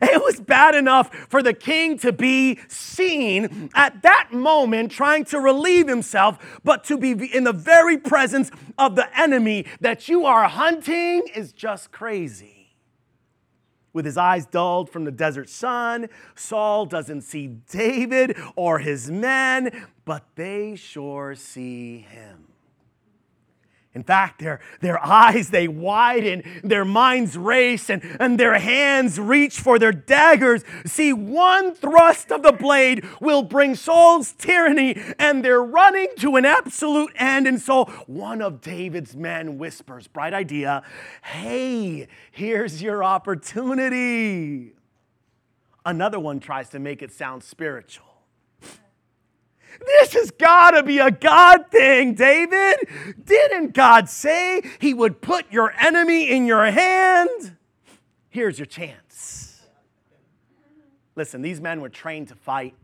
It 0.18 0.22
was 0.22 0.40
bad 0.40 0.74
enough 0.74 1.14
for 1.28 1.42
the 1.42 1.54
king 1.54 1.98
to 1.98 2.12
be 2.12 2.58
seen 2.68 3.70
at 3.74 4.02
that 4.02 4.32
moment 4.32 4.90
trying 4.90 5.24
to 5.26 5.40
relieve 5.40 5.88
himself, 5.88 6.60
but 6.64 6.84
to 6.84 6.98
be 6.98 7.12
in 7.12 7.44
the 7.44 7.52
very 7.52 7.96
presence 7.96 8.50
of 8.76 8.96
the 8.96 9.08
enemy 9.18 9.66
that 9.80 10.08
you 10.08 10.24
are 10.26 10.48
hunting 10.48 11.28
is 11.34 11.52
just 11.52 11.90
crazy. 11.90 12.58
With 13.92 14.04
his 14.04 14.16
eyes 14.16 14.46
dulled 14.46 14.90
from 14.90 15.04
the 15.04 15.10
desert 15.10 15.48
sun, 15.48 16.08
Saul 16.34 16.86
doesn't 16.86 17.22
see 17.22 17.46
David 17.46 18.36
or 18.54 18.78
his 18.78 19.10
men, 19.10 19.86
but 20.04 20.24
they 20.34 20.76
sure 20.76 21.34
see 21.34 22.00
him. 22.00 22.47
In 23.98 24.04
fact, 24.04 24.38
their, 24.38 24.60
their 24.78 25.04
eyes, 25.04 25.50
they 25.50 25.66
widen, 25.66 26.44
their 26.62 26.84
minds 26.84 27.36
race, 27.36 27.90
and, 27.90 28.00
and 28.20 28.38
their 28.38 28.56
hands 28.56 29.18
reach 29.18 29.58
for 29.58 29.76
their 29.76 29.90
daggers. 29.90 30.62
See, 30.86 31.12
one 31.12 31.74
thrust 31.74 32.30
of 32.30 32.44
the 32.44 32.52
blade 32.52 33.04
will 33.20 33.42
bring 33.42 33.74
Saul's 33.74 34.30
tyranny, 34.34 34.96
and 35.18 35.44
they're 35.44 35.64
running 35.64 36.06
to 36.18 36.36
an 36.36 36.44
absolute 36.44 37.10
end. 37.16 37.48
And 37.48 37.60
so 37.60 37.86
one 38.06 38.40
of 38.40 38.60
David's 38.60 39.16
men 39.16 39.58
whispers, 39.58 40.06
bright 40.06 40.32
idea, 40.32 40.84
hey, 41.22 42.06
here's 42.30 42.80
your 42.80 43.02
opportunity. 43.02 44.74
Another 45.84 46.20
one 46.20 46.38
tries 46.38 46.68
to 46.68 46.78
make 46.78 47.02
it 47.02 47.10
sound 47.10 47.42
spiritual. 47.42 48.07
This 49.84 50.12
has 50.14 50.30
got 50.30 50.72
to 50.72 50.82
be 50.82 50.98
a 50.98 51.10
God 51.10 51.70
thing, 51.70 52.14
David. 52.14 52.76
Didn't 53.24 53.74
God 53.74 54.08
say 54.08 54.62
he 54.80 54.94
would 54.94 55.20
put 55.20 55.50
your 55.52 55.72
enemy 55.80 56.30
in 56.30 56.46
your 56.46 56.66
hand? 56.66 57.56
Here's 58.28 58.58
your 58.58 58.66
chance. 58.66 59.62
Listen, 61.16 61.42
these 61.42 61.60
men 61.60 61.80
were 61.80 61.88
trained 61.88 62.28
to 62.28 62.34
fight. 62.34 62.74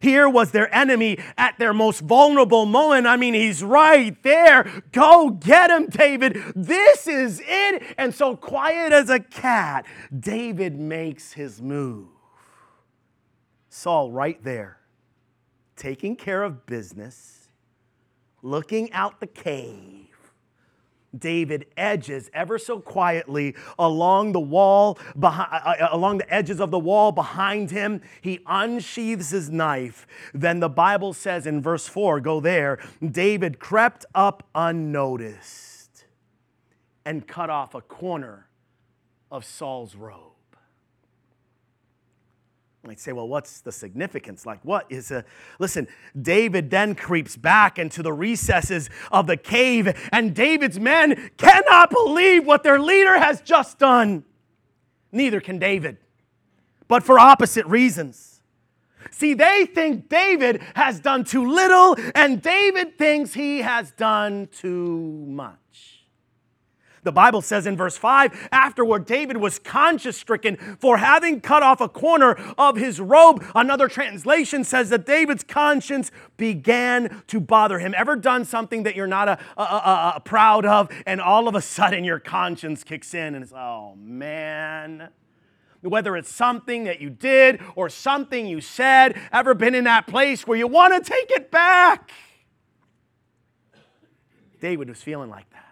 Here 0.00 0.28
was 0.28 0.50
their 0.50 0.74
enemy 0.74 1.18
at 1.36 1.58
their 1.58 1.74
most 1.74 2.00
vulnerable 2.00 2.64
moment. 2.64 3.06
I 3.06 3.16
mean, 3.16 3.34
he's 3.34 3.62
right 3.62 4.20
there. 4.22 4.82
Go 4.92 5.30
get 5.30 5.70
him, 5.70 5.86
David. 5.86 6.42
This 6.56 7.06
is 7.06 7.42
it. 7.44 7.82
And 7.98 8.14
so, 8.14 8.34
quiet 8.34 8.92
as 8.92 9.10
a 9.10 9.20
cat, 9.20 9.84
David 10.18 10.78
makes 10.78 11.34
his 11.34 11.60
move. 11.60 12.08
Saul, 13.68 14.10
right 14.10 14.42
there, 14.42 14.79
taking 15.80 16.14
care 16.14 16.42
of 16.42 16.66
business, 16.66 17.48
looking 18.42 18.92
out 18.92 19.18
the 19.18 19.26
cave 19.26 20.10
David 21.16 21.66
edges 21.76 22.30
ever 22.32 22.58
so 22.58 22.80
quietly 22.80 23.56
along 23.78 24.32
the 24.32 24.40
wall, 24.40 24.98
behind, 25.18 25.48
uh, 25.52 25.84
uh, 25.84 25.88
along 25.92 26.18
the 26.18 26.32
edges 26.32 26.60
of 26.60 26.70
the 26.70 26.78
wall 26.78 27.12
behind 27.12 27.70
him. 27.70 28.00
He 28.20 28.40
unsheathes 28.46 29.30
his 29.30 29.50
knife. 29.50 30.06
Then 30.32 30.60
the 30.60 30.68
Bible 30.68 31.12
says 31.12 31.46
in 31.46 31.60
verse 31.60 31.86
4, 31.88 32.20
go 32.20 32.40
there, 32.40 32.78
David 33.04 33.58
crept 33.58 34.06
up 34.14 34.48
unnoticed 34.54 36.04
and 37.04 37.26
cut 37.26 37.50
off 37.50 37.74
a 37.74 37.80
corner 37.80 38.46
of 39.30 39.44
Saul's 39.44 39.96
robe. 39.96 40.29
Might 42.82 42.98
say, 42.98 43.12
well, 43.12 43.28
what's 43.28 43.60
the 43.60 43.72
significance? 43.72 44.46
Like, 44.46 44.64
what 44.64 44.86
is 44.88 45.10
a. 45.10 45.24
Listen, 45.58 45.86
David 46.20 46.70
then 46.70 46.94
creeps 46.94 47.36
back 47.36 47.78
into 47.78 48.02
the 48.02 48.12
recesses 48.12 48.88
of 49.12 49.26
the 49.26 49.36
cave, 49.36 49.94
and 50.10 50.34
David's 50.34 50.80
men 50.80 51.30
cannot 51.36 51.90
believe 51.90 52.46
what 52.46 52.62
their 52.62 52.80
leader 52.80 53.18
has 53.18 53.42
just 53.42 53.78
done. 53.78 54.24
Neither 55.12 55.40
can 55.40 55.58
David, 55.58 55.98
but 56.88 57.02
for 57.02 57.18
opposite 57.18 57.66
reasons. 57.66 58.40
See, 59.10 59.34
they 59.34 59.66
think 59.66 60.08
David 60.08 60.62
has 60.74 61.00
done 61.00 61.24
too 61.24 61.50
little, 61.50 61.96
and 62.14 62.40
David 62.40 62.96
thinks 62.96 63.34
he 63.34 63.58
has 63.58 63.92
done 63.92 64.48
too 64.52 65.24
much. 65.28 65.59
The 67.02 67.12
Bible 67.12 67.40
says 67.40 67.66
in 67.66 67.76
verse 67.76 67.96
5 67.96 68.48
afterward, 68.52 69.06
David 69.06 69.38
was 69.38 69.58
conscience 69.58 70.16
stricken 70.16 70.56
for 70.78 70.98
having 70.98 71.40
cut 71.40 71.62
off 71.62 71.80
a 71.80 71.88
corner 71.88 72.32
of 72.58 72.76
his 72.76 73.00
robe. 73.00 73.44
Another 73.54 73.88
translation 73.88 74.64
says 74.64 74.90
that 74.90 75.06
David's 75.06 75.44
conscience 75.44 76.10
began 76.36 77.22
to 77.28 77.40
bother 77.40 77.78
him. 77.78 77.94
Ever 77.96 78.16
done 78.16 78.44
something 78.44 78.82
that 78.82 78.96
you're 78.96 79.06
not 79.06 79.28
a, 79.28 79.38
a, 79.56 79.62
a, 79.62 80.12
a 80.16 80.20
proud 80.20 80.66
of, 80.66 80.90
and 81.06 81.20
all 81.20 81.48
of 81.48 81.54
a 81.54 81.62
sudden 81.62 82.04
your 82.04 82.18
conscience 82.18 82.84
kicks 82.84 83.14
in 83.14 83.34
and 83.34 83.44
it's, 83.44 83.52
oh 83.52 83.94
man 83.96 85.08
whether 85.82 86.16
it's 86.16 86.30
something 86.30 86.84
that 86.84 87.00
you 87.00 87.08
did 87.08 87.60
or 87.74 87.88
something 87.88 88.46
you 88.46 88.60
said, 88.60 89.18
ever 89.32 89.54
been 89.54 89.74
in 89.74 89.84
that 89.84 90.06
place 90.06 90.46
where 90.46 90.58
you 90.58 90.66
want 90.66 90.92
to 90.92 91.10
take 91.10 91.30
it 91.30 91.50
back? 91.50 92.12
David 94.60 94.90
was 94.90 95.02
feeling 95.02 95.30
like 95.30 95.48
that. 95.50 95.69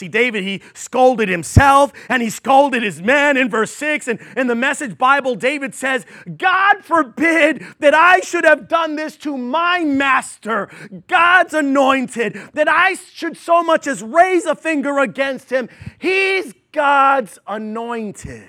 See, 0.00 0.08
David, 0.08 0.44
he 0.44 0.62
scolded 0.72 1.28
himself 1.28 1.92
and 2.08 2.22
he 2.22 2.30
scolded 2.30 2.82
his 2.82 3.02
men 3.02 3.36
in 3.36 3.50
verse 3.50 3.70
6. 3.72 4.08
And 4.08 4.18
in 4.34 4.46
the 4.46 4.54
message 4.54 4.96
Bible, 4.96 5.34
David 5.34 5.74
says, 5.74 6.06
God 6.38 6.82
forbid 6.82 7.62
that 7.80 7.92
I 7.92 8.20
should 8.20 8.46
have 8.46 8.66
done 8.66 8.96
this 8.96 9.18
to 9.18 9.36
my 9.36 9.84
master, 9.84 10.70
God's 11.06 11.52
anointed, 11.52 12.32
that 12.54 12.66
I 12.66 12.94
should 12.94 13.36
so 13.36 13.62
much 13.62 13.86
as 13.86 14.02
raise 14.02 14.46
a 14.46 14.54
finger 14.54 15.00
against 15.00 15.52
him. 15.52 15.68
He's 15.98 16.54
God's 16.72 17.38
anointed. 17.46 18.48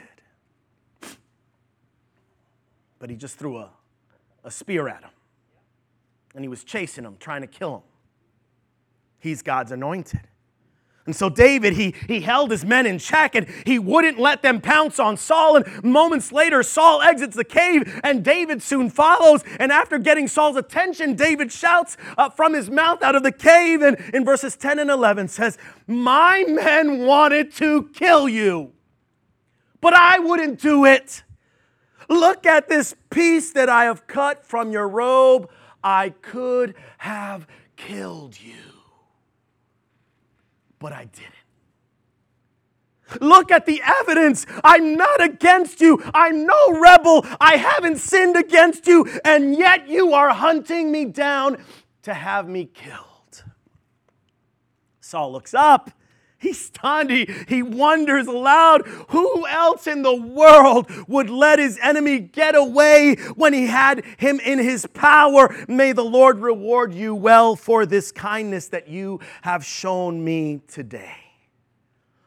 But 2.98 3.10
he 3.10 3.17
just 3.17 3.38
threw 3.38 3.58
a, 3.58 3.72
a 4.46 4.51
spear 4.51 4.88
at 4.88 5.03
him. 5.03 5.12
And 6.34 6.46
he 6.46 6.48
was 6.48 6.63
chasing 6.63 7.03
him, 7.03 7.17
trying 7.20 7.41
to 7.41 7.48
kill 7.48 7.75
him. 7.75 7.84
He's 9.20 9.41
God's 9.41 9.74
anointed. 9.74 10.22
And 11.08 11.15
so 11.15 11.29
David, 11.29 11.74
he, 11.74 11.96
he 12.08 12.22
held 12.22 12.51
his 12.51 12.63
men 12.63 12.86
in 12.86 13.00
check 13.00 13.33
and 13.33 13.48
he 13.66 13.79
wouldn't 13.79 14.20
let 14.20 14.44
them 14.44 14.61
pounce 14.61 15.00
on 15.00 15.18
Saul. 15.18 15.55
And 15.55 15.83
moments 15.83 16.31
later, 16.31 16.61
Saul 16.61 17.01
exits 17.01 17.35
the 17.35 17.44
cave 17.44 18.00
and 18.03 18.24
David 18.24 18.61
soon 18.61 18.90
follows. 18.90 19.44
And 19.59 19.72
after 19.72 19.98
getting 19.98 20.27
Saul's 20.27 20.57
attention, 20.57 21.16
David 21.16 21.51
shouts 21.51 21.98
uh, 22.18 22.29
from 22.29 22.53
his 22.53 22.70
mouth 22.70 23.01
out 23.01 23.16
of 23.16 23.24
the 23.24 23.31
cave. 23.31 23.81
And 23.81 23.98
in 24.14 24.24
verses 24.24 24.55
10 24.55 24.77
and 24.77 24.92
11 24.92 25.29
says, 25.29 25.57
My 25.87 26.44
men 26.48 27.00
wanted 27.00 27.51
to 27.55 27.90
kill 27.94 28.29
you, 28.29 28.72
but 29.81 29.96
I 29.96 30.20
wouldn't 30.20 30.59
do 30.59 30.85
it. 30.85 31.24
Look 32.09 32.46
at 32.46 32.70
this 32.70 32.94
piece 33.09 33.53
that 33.53 33.70
I 33.70 33.85
have 33.85 34.05
cut 34.05 34.46
from 34.46 34.72
your 34.72 34.87
robe. 34.87 35.50
I 35.83 36.09
could 36.09 36.75
have 37.00 37.48
killed 37.75 38.40
you 38.40 38.80
but 40.81 40.91
I 40.91 41.05
didn't. 41.05 41.35
Look 43.22 43.51
at 43.51 43.65
the 43.65 43.81
evidence. 44.01 44.46
I'm 44.63 44.96
not 44.96 45.22
against 45.22 45.79
you. 45.79 46.01
I'm 46.13 46.46
no 46.46 46.79
rebel. 46.79 47.25
I 47.39 47.57
haven't 47.57 47.98
sinned 47.98 48.35
against 48.35 48.87
you, 48.87 49.05
and 49.24 49.55
yet 49.55 49.87
you 49.87 50.13
are 50.13 50.29
hunting 50.29 50.91
me 50.91 51.05
down 51.05 51.57
to 52.03 52.13
have 52.13 52.50
me 52.50 52.65
killed. 52.65 53.44
Saul 55.01 55.31
looks 55.31 55.53
up 55.53 55.91
He's 56.42 56.66
stunned. 56.66 57.12
He, 57.12 57.30
he 57.48 57.62
wonders 57.62 58.25
aloud 58.25 58.88
who 59.10 59.46
else 59.46 59.86
in 59.86 60.01
the 60.01 60.16
world 60.16 60.90
would 61.08 61.30
let 61.30 61.60
his 61.60 61.77
enemy 61.84 62.18
get 62.18 62.56
away 62.56 63.14
when 63.36 63.54
he 63.54 63.68
had 63.68 64.04
him 64.18 64.40
in 64.40 64.58
his 64.58 64.88
power. 64.88 65.56
May 65.68 65.92
the 65.92 66.04
Lord 66.04 66.40
reward 66.40 66.96
you 66.96 67.14
well 67.14 67.56
for 67.56 67.86
this 67.86 68.12
kindness 68.12 68.70
that 68.70 68.88
you 68.88 69.20
have 69.44 69.64
shown 69.64 70.25
me 70.25 70.62
today. 70.68 71.14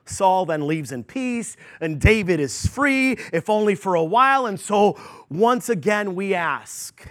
Saul 0.04 0.46
then 0.46 0.68
leaves 0.68 0.92
in 0.92 1.02
peace, 1.02 1.56
and 1.80 2.00
David 2.00 2.38
is 2.38 2.66
free, 2.66 3.18
if 3.32 3.50
only 3.50 3.74
for 3.74 3.96
a 3.96 4.04
while. 4.04 4.46
And 4.46 4.60
so, 4.60 4.96
once 5.28 5.68
again, 5.68 6.14
we 6.14 6.34
ask, 6.34 7.04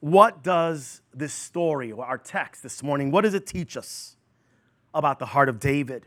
what 0.00 0.42
does 0.42 1.02
this 1.12 1.34
story, 1.34 1.92
our 1.92 2.16
text 2.16 2.62
this 2.62 2.82
morning, 2.82 3.10
what 3.10 3.22
does 3.22 3.34
it 3.34 3.46
teach 3.46 3.76
us? 3.76 4.15
About 4.96 5.18
the 5.18 5.26
heart 5.26 5.48
of 5.48 5.60
David. 5.60 6.06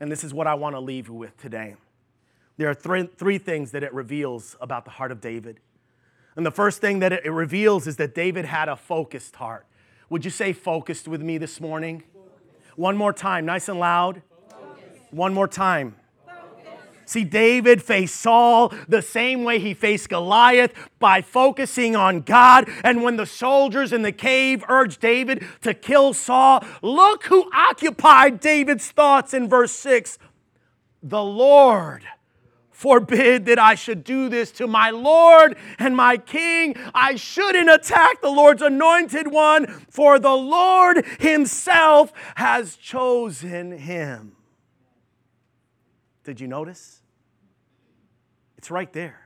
And 0.00 0.10
this 0.10 0.24
is 0.24 0.32
what 0.32 0.46
I 0.46 0.54
want 0.54 0.76
to 0.76 0.80
leave 0.80 1.08
you 1.08 1.14
with 1.14 1.36
today. 1.36 1.74
There 2.56 2.70
are 2.70 2.74
three, 2.74 3.08
three 3.16 3.38
things 3.38 3.72
that 3.72 3.82
it 3.82 3.92
reveals 3.92 4.56
about 4.60 4.84
the 4.84 4.92
heart 4.92 5.10
of 5.10 5.20
David. 5.20 5.58
And 6.36 6.46
the 6.46 6.52
first 6.52 6.80
thing 6.80 7.00
that 7.00 7.12
it 7.12 7.30
reveals 7.30 7.86
is 7.86 7.96
that 7.96 8.14
David 8.14 8.44
had 8.44 8.68
a 8.68 8.76
focused 8.76 9.36
heart. 9.36 9.66
Would 10.10 10.24
you 10.24 10.30
say 10.30 10.52
focused 10.52 11.08
with 11.08 11.20
me 11.20 11.38
this 11.38 11.60
morning? 11.60 12.04
One 12.76 12.96
more 12.96 13.12
time, 13.12 13.44
nice 13.44 13.68
and 13.68 13.78
loud. 13.78 14.22
One 15.10 15.34
more 15.34 15.48
time. 15.48 15.96
See, 17.06 17.24
David 17.24 17.82
faced 17.82 18.16
Saul 18.16 18.72
the 18.88 19.02
same 19.02 19.44
way 19.44 19.58
he 19.58 19.74
faced 19.74 20.08
Goliath 20.08 20.72
by 20.98 21.22
focusing 21.22 21.96
on 21.96 22.20
God. 22.20 22.68
And 22.82 23.02
when 23.02 23.16
the 23.16 23.26
soldiers 23.26 23.92
in 23.92 24.02
the 24.02 24.12
cave 24.12 24.64
urged 24.68 25.00
David 25.00 25.44
to 25.62 25.74
kill 25.74 26.14
Saul, 26.14 26.64
look 26.82 27.24
who 27.24 27.50
occupied 27.52 28.40
David's 28.40 28.90
thoughts 28.90 29.34
in 29.34 29.48
verse 29.48 29.72
6 29.72 30.18
the 31.04 31.22
Lord 31.22 32.02
forbid 32.70 33.44
that 33.46 33.58
I 33.58 33.74
should 33.76 34.02
do 34.02 34.28
this 34.28 34.50
to 34.52 34.66
my 34.66 34.90
Lord 34.90 35.56
and 35.78 35.94
my 35.94 36.16
King. 36.16 36.74
I 36.94 37.14
shouldn't 37.14 37.70
attack 37.70 38.20
the 38.20 38.30
Lord's 38.30 38.62
anointed 38.62 39.28
one, 39.28 39.66
for 39.90 40.18
the 40.18 40.34
Lord 40.34 41.04
Himself 41.20 42.12
has 42.36 42.76
chosen 42.76 43.72
him. 43.72 44.36
Did 46.24 46.40
you 46.40 46.48
notice? 46.48 47.02
It's 48.56 48.70
right 48.70 48.92
there. 48.92 49.20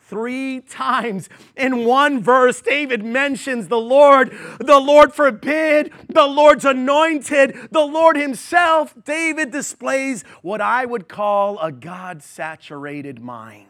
Three 0.00 0.62
times 0.62 1.28
in 1.54 1.84
one 1.84 2.22
verse, 2.22 2.62
David 2.62 3.04
mentions 3.04 3.68
the 3.68 3.80
Lord. 3.80 4.34
The 4.58 4.78
Lord 4.78 5.12
forbid, 5.12 5.92
the 6.08 6.26
Lord's 6.26 6.64
anointed, 6.64 7.68
the 7.70 7.84
Lord 7.84 8.16
Himself. 8.16 8.94
David 9.04 9.50
displays 9.50 10.22
what 10.40 10.62
I 10.62 10.86
would 10.86 11.08
call 11.08 11.58
a 11.58 11.70
God 11.70 12.22
saturated 12.22 13.20
mind. 13.20 13.66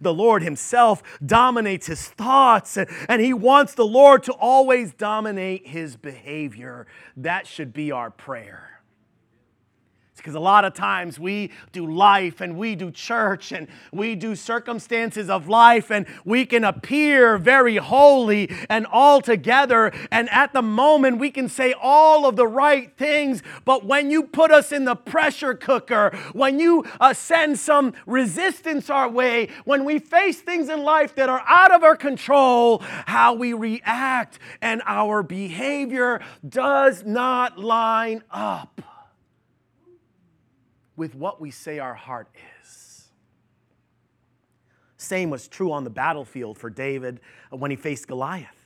The 0.00 0.14
Lord 0.14 0.42
Himself 0.42 1.02
dominates 1.24 1.86
his 1.86 2.08
thoughts, 2.08 2.76
and 2.76 3.20
He 3.20 3.34
wants 3.34 3.74
the 3.74 3.86
Lord 3.86 4.22
to 4.24 4.32
always 4.32 4.94
dominate 4.94 5.66
his 5.66 5.96
behavior. 5.96 6.86
That 7.16 7.46
should 7.46 7.74
be 7.74 7.92
our 7.92 8.10
prayer. 8.10 8.75
Because 10.16 10.34
a 10.34 10.40
lot 10.40 10.64
of 10.64 10.74
times 10.74 11.18
we 11.18 11.50
do 11.72 11.86
life 11.86 12.40
and 12.40 12.56
we 12.56 12.74
do 12.74 12.90
church 12.90 13.52
and 13.52 13.68
we 13.92 14.14
do 14.14 14.34
circumstances 14.34 15.30
of 15.30 15.48
life 15.48 15.90
and 15.90 16.06
we 16.24 16.46
can 16.46 16.64
appear 16.64 17.38
very 17.38 17.76
holy 17.76 18.50
and 18.68 18.86
all 18.86 19.20
together. 19.20 19.92
And 20.10 20.28
at 20.30 20.52
the 20.52 20.62
moment, 20.62 21.18
we 21.18 21.30
can 21.30 21.48
say 21.48 21.74
all 21.80 22.26
of 22.26 22.36
the 22.36 22.46
right 22.46 22.96
things. 22.96 23.42
But 23.64 23.84
when 23.84 24.10
you 24.10 24.24
put 24.24 24.50
us 24.50 24.72
in 24.72 24.84
the 24.84 24.96
pressure 24.96 25.54
cooker, 25.54 26.16
when 26.32 26.58
you 26.58 26.84
uh, 27.00 27.14
send 27.14 27.58
some 27.58 27.92
resistance 28.06 28.90
our 28.90 29.08
way, 29.08 29.48
when 29.64 29.84
we 29.84 29.98
face 29.98 30.40
things 30.40 30.68
in 30.68 30.82
life 30.82 31.14
that 31.16 31.28
are 31.28 31.44
out 31.46 31.72
of 31.72 31.82
our 31.82 31.96
control, 31.96 32.78
how 33.06 33.34
we 33.34 33.52
react 33.52 34.38
and 34.60 34.82
our 34.86 35.22
behavior 35.22 36.20
does 36.48 37.04
not 37.04 37.58
line 37.58 38.22
up 38.30 38.95
with 40.96 41.14
what 41.14 41.40
we 41.40 41.50
say 41.50 41.78
our 41.78 41.94
heart 41.94 42.28
is. 42.62 43.08
Same 44.96 45.30
was 45.30 45.46
true 45.46 45.72
on 45.72 45.84
the 45.84 45.90
battlefield 45.90 46.58
for 46.58 46.70
David 46.70 47.20
when 47.50 47.70
he 47.70 47.76
faced 47.76 48.08
Goliath. 48.08 48.56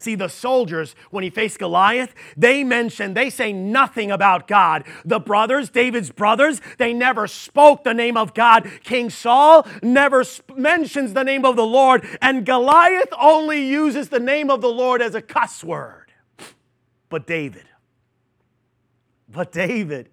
See, 0.00 0.14
the 0.14 0.28
soldiers, 0.28 0.94
when 1.10 1.24
he 1.24 1.28
faced 1.28 1.58
Goliath, 1.58 2.14
they 2.34 2.64
mention, 2.64 3.12
they 3.12 3.28
say 3.28 3.52
nothing 3.52 4.10
about 4.10 4.48
God. 4.48 4.84
The 5.04 5.20
brothers, 5.20 5.68
David's 5.68 6.10
brothers, 6.10 6.62
they 6.78 6.94
never 6.94 7.26
spoke 7.26 7.84
the 7.84 7.92
name 7.92 8.16
of 8.16 8.32
God. 8.32 8.70
King 8.82 9.10
Saul 9.10 9.66
never 9.82 10.24
sp- 10.24 10.56
mentions 10.56 11.12
the 11.12 11.22
name 11.22 11.44
of 11.44 11.56
the 11.56 11.66
Lord, 11.66 12.06
and 12.22 12.46
Goliath 12.46 13.12
only 13.20 13.62
uses 13.62 14.08
the 14.08 14.18
name 14.18 14.50
of 14.50 14.62
the 14.62 14.70
Lord 14.70 15.02
as 15.02 15.14
a 15.14 15.20
cuss 15.20 15.62
word. 15.62 16.10
But 17.10 17.26
David, 17.26 17.66
but 19.28 19.52
David, 19.52 20.08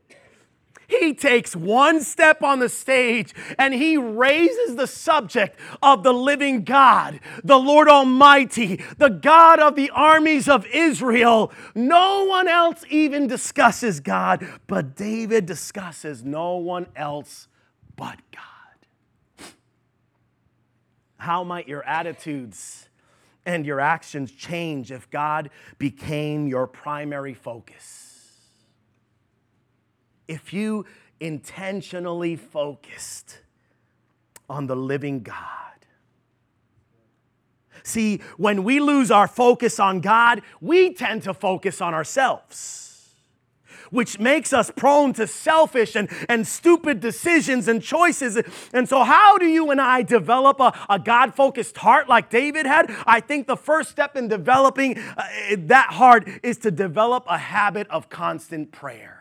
he 0.88 1.14
takes 1.14 1.54
one 1.54 2.02
step 2.02 2.42
on 2.42 2.60
the 2.60 2.70
stage 2.70 3.34
and 3.58 3.74
he 3.74 3.98
raises 3.98 4.76
the 4.76 4.88
subject 4.88 5.60
of 5.84 6.04
the 6.04 6.14
living 6.14 6.64
God, 6.64 7.20
the 7.44 7.60
Lord 7.60 7.90
Almighty, 7.90 8.82
the 8.98 9.10
God 9.10 9.60
of 9.60 9.76
the 9.76 9.90
armies 9.90 10.48
of 10.48 10.66
Israel. 10.68 11.52
No 11.76 12.24
one 12.24 12.48
else 12.48 12.86
even 12.90 13.28
discusses 13.28 14.00
God, 14.00 14.48
but 14.68 14.96
David 14.96 15.46
discusses 15.46 16.24
no 16.24 16.56
one 16.56 16.88
else 16.96 17.50
but 17.98 18.18
God. 18.32 19.48
How 21.18 21.44
might 21.44 21.68
your 21.68 21.84
attitudes 21.84 22.88
and 23.46 23.66
your 23.66 23.82
actions 23.82 24.32
change 24.32 24.92
if 24.92 25.10
God 25.10 25.50
became 25.80 26.48
your 26.48 26.66
primary 26.66 27.34
focus? 27.34 28.07
If 30.28 30.54
you 30.54 30.86
intentionally 31.20 32.36
focused 32.36 33.40
on 34.50 34.68
the 34.68 34.76
living 34.76 35.22
God. 35.22 35.36
See, 37.84 38.22
when 38.38 38.64
we 38.64 38.80
lose 38.80 39.12
our 39.12 39.28
focus 39.28 39.80
on 39.80 40.02
God, 40.02 40.42
we 40.60 40.94
tend 40.94 41.24
to 41.24 41.34
focus 41.34 41.82
on 41.82 41.94
ourselves 41.94 42.88
which 43.92 44.20
makes 44.20 44.54
us 44.54 44.72
prone 44.76 45.14
to 45.14 45.28
selfish 45.28 45.96
and, 45.96 46.10
and 46.30 46.48
stupid 46.48 47.00
decisions 47.00 47.68
and 47.68 47.82
choices. 47.82 48.38
And 48.74 48.88
so, 48.88 49.04
how 49.04 49.38
do 49.38 49.46
you 49.46 49.72
and 49.72 49.80
I 49.80 50.02
develop 50.02 50.60
a, 50.60 50.74
a 50.90 51.00
God 51.00 51.36
focused 51.36 51.78
heart 51.78 52.10
like 52.10 52.30
David 52.30 52.66
had? 52.66 52.94
I 53.06 53.20
think 53.20 53.48
the 53.48 53.58
first 53.58 53.90
step 53.90 54.16
in 54.16 54.28
developing 54.28 54.98
uh, 54.98 55.24
that 55.58 55.92
heart 55.92 56.28
is 56.44 56.58
to 56.60 56.72
develop 56.72 57.26
a 57.28 57.38
habit 57.38 57.88
of 57.90 58.10
constant 58.10 58.72
prayer. 58.72 59.17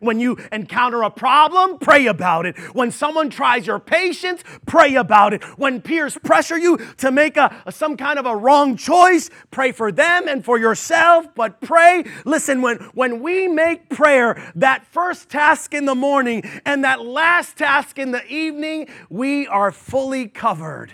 When 0.00 0.20
you 0.20 0.38
encounter 0.52 1.02
a 1.02 1.10
problem, 1.10 1.78
pray 1.78 2.06
about 2.06 2.46
it. 2.46 2.56
When 2.74 2.90
someone 2.90 3.30
tries 3.30 3.66
your 3.66 3.78
patience, 3.78 4.42
pray 4.66 4.94
about 4.94 5.34
it. 5.34 5.42
When 5.58 5.80
peers 5.80 6.16
pressure 6.24 6.58
you 6.58 6.78
to 6.98 7.10
make 7.10 7.36
a, 7.36 7.62
some 7.70 7.96
kind 7.96 8.18
of 8.18 8.26
a 8.26 8.36
wrong 8.36 8.76
choice, 8.76 9.30
pray 9.50 9.72
for 9.72 9.90
them 9.90 10.28
and 10.28 10.44
for 10.44 10.58
yourself, 10.58 11.26
but 11.34 11.60
pray. 11.60 12.04
Listen, 12.24 12.62
when, 12.62 12.78
when 12.94 13.20
we 13.20 13.48
make 13.48 13.88
prayer 13.90 14.52
that 14.54 14.86
first 14.86 15.28
task 15.28 15.74
in 15.74 15.84
the 15.84 15.94
morning 15.94 16.42
and 16.64 16.84
that 16.84 17.04
last 17.04 17.56
task 17.56 17.98
in 17.98 18.10
the 18.10 18.24
evening, 18.26 18.88
we 19.08 19.46
are 19.46 19.72
fully 19.72 20.28
covered 20.28 20.92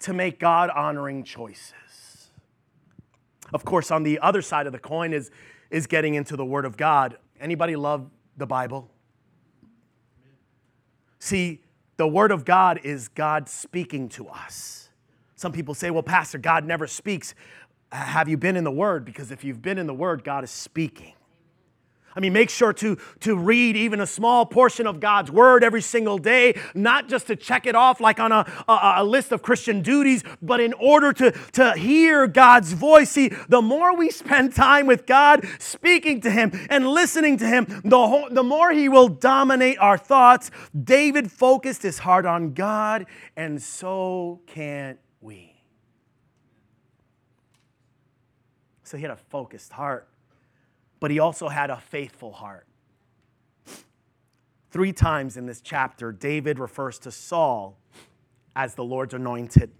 to 0.00 0.12
make 0.12 0.38
God 0.38 0.70
honoring 0.70 1.24
choices. 1.24 1.72
Of 3.52 3.64
course, 3.64 3.90
on 3.90 4.02
the 4.02 4.18
other 4.18 4.42
side 4.42 4.66
of 4.66 4.72
the 4.72 4.78
coin 4.78 5.12
is, 5.12 5.30
is 5.70 5.86
getting 5.86 6.14
into 6.14 6.36
the 6.36 6.44
Word 6.44 6.64
of 6.64 6.76
God. 6.76 7.16
Anybody 7.40 7.76
love 7.76 8.10
the 8.36 8.46
Bible? 8.46 8.90
See, 11.18 11.60
the 11.96 12.08
Word 12.08 12.32
of 12.32 12.44
God 12.44 12.80
is 12.84 13.08
God 13.08 13.48
speaking 13.48 14.08
to 14.10 14.28
us. 14.28 14.88
Some 15.36 15.52
people 15.52 15.74
say, 15.74 15.90
well, 15.90 16.02
Pastor, 16.02 16.38
God 16.38 16.64
never 16.64 16.86
speaks. 16.86 17.34
Have 17.90 18.28
you 18.28 18.36
been 18.36 18.56
in 18.56 18.64
the 18.64 18.70
Word? 18.70 19.04
Because 19.04 19.30
if 19.30 19.44
you've 19.44 19.62
been 19.62 19.78
in 19.78 19.86
the 19.86 19.94
Word, 19.94 20.24
God 20.24 20.44
is 20.44 20.50
speaking. 20.50 21.14
I 22.16 22.20
mean, 22.20 22.32
make 22.32 22.50
sure 22.50 22.72
to, 22.74 22.96
to 23.20 23.36
read 23.36 23.76
even 23.76 24.00
a 24.00 24.06
small 24.06 24.46
portion 24.46 24.86
of 24.86 25.00
God's 25.00 25.30
word 25.30 25.64
every 25.64 25.82
single 25.82 26.18
day, 26.18 26.58
not 26.74 27.08
just 27.08 27.26
to 27.26 27.36
check 27.36 27.66
it 27.66 27.74
off 27.74 28.00
like 28.00 28.20
on 28.20 28.32
a, 28.32 28.46
a, 28.68 28.94
a, 28.98 29.04
list 29.04 29.32
of 29.32 29.42
Christian 29.42 29.82
duties, 29.82 30.22
but 30.40 30.60
in 30.60 30.72
order 30.74 31.12
to, 31.12 31.32
to 31.52 31.72
hear 31.72 32.26
God's 32.26 32.72
voice. 32.72 33.10
See, 33.10 33.30
the 33.48 33.62
more 33.62 33.96
we 33.96 34.10
spend 34.10 34.54
time 34.54 34.86
with 34.86 35.06
God, 35.06 35.46
speaking 35.58 36.20
to 36.22 36.30
Him 36.30 36.52
and 36.70 36.86
listening 36.86 37.36
to 37.38 37.46
Him, 37.46 37.66
the, 37.84 38.06
whole, 38.06 38.28
the 38.30 38.42
more 38.42 38.72
He 38.72 38.88
will 38.88 39.08
dominate 39.08 39.78
our 39.78 39.98
thoughts. 39.98 40.50
David 40.82 41.30
focused 41.30 41.82
his 41.82 41.98
heart 41.98 42.26
on 42.26 42.54
God, 42.54 43.06
and 43.36 43.62
so 43.62 44.40
can 44.46 44.98
we. 45.20 45.54
So 48.82 48.96
he 48.96 49.02
had 49.02 49.10
a 49.10 49.16
focused 49.16 49.72
heart 49.72 50.08
but 51.04 51.10
he 51.10 51.18
also 51.18 51.50
had 51.50 51.68
a 51.68 51.76
faithful 51.76 52.32
heart. 52.32 52.66
Three 54.70 54.94
times 54.94 55.36
in 55.36 55.44
this 55.44 55.60
chapter, 55.60 56.12
David 56.12 56.58
refers 56.58 56.98
to 57.00 57.10
Saul 57.10 57.76
as 58.56 58.74
the 58.74 58.84
Lord's 58.84 59.12
anointed. 59.12 59.70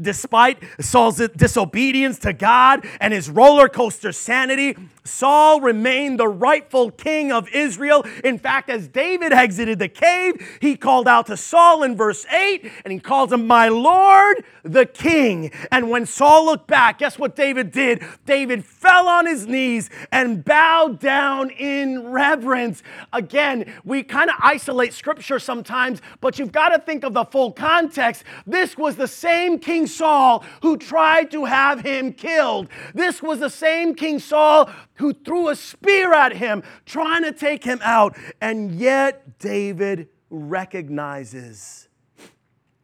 Despite 0.00 0.58
Saul's 0.80 1.18
disobedience 1.36 2.18
to 2.20 2.32
God 2.32 2.86
and 3.00 3.12
his 3.12 3.30
roller 3.30 3.68
coaster 3.68 4.12
sanity, 4.12 4.76
Saul 5.04 5.60
remained 5.60 6.18
the 6.18 6.28
rightful 6.28 6.90
king 6.90 7.30
of 7.30 7.48
Israel. 7.50 8.06
In 8.24 8.38
fact, 8.38 8.70
as 8.70 8.88
David 8.88 9.32
exited 9.32 9.78
the 9.78 9.88
cave, 9.88 10.58
he 10.60 10.76
called 10.76 11.06
out 11.06 11.26
to 11.26 11.36
Saul 11.36 11.82
in 11.82 11.96
verse 11.96 12.24
8 12.26 12.70
and 12.84 12.92
he 12.92 12.98
calls 12.98 13.32
him, 13.32 13.46
My 13.46 13.68
Lord, 13.68 14.44
the 14.62 14.86
king. 14.86 15.50
And 15.70 15.90
when 15.90 16.06
Saul 16.06 16.46
looked 16.46 16.66
back, 16.66 16.98
guess 16.98 17.18
what 17.18 17.36
David 17.36 17.70
did? 17.70 18.02
David 18.24 18.64
fell 18.64 19.06
on 19.06 19.26
his 19.26 19.46
knees 19.46 19.90
and 20.10 20.42
bowed 20.42 21.00
down 21.00 21.50
in 21.50 22.08
reverence. 22.08 22.82
Again, 23.12 23.74
we 23.84 24.02
kind 24.02 24.30
of 24.30 24.36
isolate 24.40 24.94
scripture 24.94 25.38
sometimes, 25.38 26.00
but 26.22 26.38
you've 26.38 26.52
got 26.52 26.70
to 26.70 26.78
think 26.78 27.04
of 27.04 27.12
the 27.12 27.24
full 27.24 27.52
context. 27.52 28.24
This 28.46 28.78
was 28.78 28.96
the 28.96 29.08
same 29.08 29.58
King 29.58 29.73
Saul 29.86 30.44
who 30.62 30.76
tried 30.76 31.30
to 31.32 31.44
have 31.44 31.80
him 31.80 32.12
killed. 32.12 32.68
This 32.94 33.22
was 33.22 33.40
the 33.40 33.50
same 33.50 33.94
King 33.94 34.18
Saul 34.18 34.70
who 34.94 35.12
threw 35.12 35.48
a 35.48 35.56
spear 35.56 36.14
at 36.14 36.36
him, 36.36 36.62
trying 36.86 37.22
to 37.24 37.32
take 37.32 37.64
him 37.64 37.80
out. 37.82 38.16
And 38.40 38.72
yet, 38.72 39.38
David 39.38 40.08
recognizes 40.30 41.88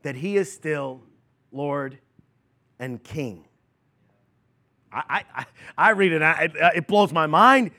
that 0.03 0.17
he 0.17 0.37
is 0.37 0.53
still 0.53 1.03
Lord 1.53 1.99
and 2.79 3.03
King. 3.03 3.47
I, 4.93 5.25
I, 5.35 5.47
I 5.79 5.91
read 5.91 6.13
it, 6.13 6.23
it 6.75 6.87
blows 6.87 7.13
my 7.13 7.27
mind. 7.27 7.71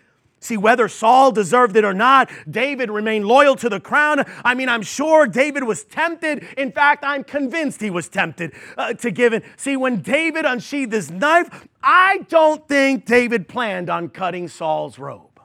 See, 0.44 0.58
whether 0.58 0.88
Saul 0.88 1.32
deserved 1.32 1.78
it 1.78 1.86
or 1.86 1.94
not, 1.94 2.32
David 2.50 2.90
remained 2.90 3.28
loyal 3.28 3.56
to 3.58 3.70
the 3.70 3.80
crown. 3.80 4.26
I 4.44 4.56
mean, 4.56 4.70
I'm 4.70 4.82
sure 4.82 5.28
David 5.28 5.64
was 5.66 5.84
tempted. 5.84 6.44
In 6.58 6.72
fact, 6.72 7.04
I'm 7.06 7.24
convinced 7.24 7.80
he 7.80 7.92
was 7.92 8.10
tempted 8.10 8.52
uh, 8.76 8.96
to 8.96 9.12
give 9.12 9.34
it. 9.34 9.44
See, 9.56 9.78
when 9.78 10.02
David 10.02 10.46
unsheathed 10.46 10.94
his 10.94 11.12
knife, 11.12 11.68
I 11.84 12.26
don't 12.28 12.68
think 12.68 13.06
David 13.06 13.48
planned 13.48 13.88
on 13.88 14.10
cutting 14.10 14.48
Saul's 14.48 14.98
robe. 14.98 15.40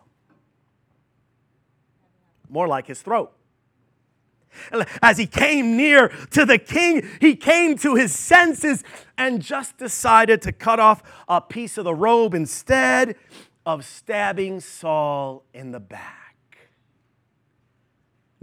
More 2.48 2.66
like 2.66 2.86
his 2.86 3.02
throat. 3.02 3.32
As 5.02 5.18
he 5.18 5.26
came 5.26 5.76
near 5.76 6.08
to 6.30 6.46
the 6.46 6.56
king, 6.56 7.06
he 7.20 7.36
came 7.36 7.76
to 7.78 7.96
his 7.96 8.14
senses 8.14 8.82
and 9.18 9.42
just 9.42 9.76
decided 9.76 10.40
to 10.40 10.52
cut 10.52 10.80
off 10.80 11.02
a 11.28 11.42
piece 11.42 11.76
of 11.76 11.84
the 11.84 11.94
robe 11.94 12.32
instead 12.32 13.16
of 13.66 13.84
stabbing 13.84 14.60
Saul 14.60 15.42
in 15.52 15.72
the 15.72 15.80
back. 15.80 16.36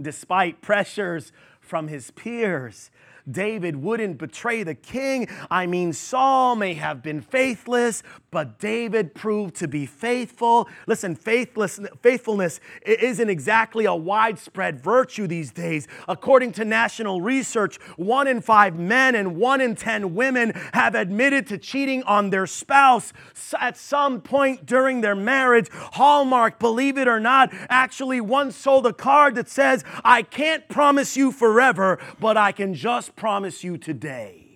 Despite 0.00 0.60
pressures 0.60 1.32
from 1.60 1.88
his 1.88 2.10
peers, 2.10 2.90
David 3.30 3.76
wouldn't 3.76 4.18
betray 4.18 4.62
the 4.62 4.74
king. 4.74 5.28
I 5.50 5.66
mean, 5.66 5.92
Saul 5.92 6.56
may 6.56 6.74
have 6.74 7.02
been 7.02 7.20
faithless, 7.20 8.02
but 8.30 8.58
David 8.58 9.14
proved 9.14 9.54
to 9.56 9.68
be 9.68 9.86
faithful. 9.86 10.68
Listen, 10.86 11.14
faithless, 11.14 11.80
faithfulness 12.02 12.60
isn't 12.84 13.30
exactly 13.30 13.84
a 13.84 13.94
widespread 13.94 14.80
virtue 14.80 15.26
these 15.26 15.52
days. 15.52 15.86
According 16.08 16.52
to 16.52 16.64
national 16.64 17.20
research, 17.20 17.80
one 17.96 18.26
in 18.26 18.40
five 18.40 18.78
men 18.78 19.14
and 19.14 19.36
one 19.36 19.60
in 19.60 19.74
10 19.74 20.14
women 20.14 20.52
have 20.72 20.94
admitted 20.94 21.46
to 21.46 21.58
cheating 21.58 22.02
on 22.04 22.30
their 22.30 22.46
spouse 22.46 23.12
at 23.58 23.76
some 23.76 24.20
point 24.20 24.66
during 24.66 25.00
their 25.00 25.14
marriage. 25.14 25.68
Hallmark, 25.72 26.58
believe 26.58 26.98
it 26.98 27.08
or 27.08 27.20
not, 27.20 27.50
actually 27.68 28.20
once 28.20 28.56
sold 28.56 28.86
a 28.86 28.92
card 28.92 29.34
that 29.36 29.48
says, 29.48 29.84
I 30.04 30.22
can't 30.22 30.68
promise 30.68 31.16
you 31.16 31.32
forever, 31.32 31.98
but 32.20 32.36
I 32.36 32.52
can 32.52 32.74
just 32.74 33.13
promise 33.16 33.64
you 33.64 33.78
today. 33.78 34.54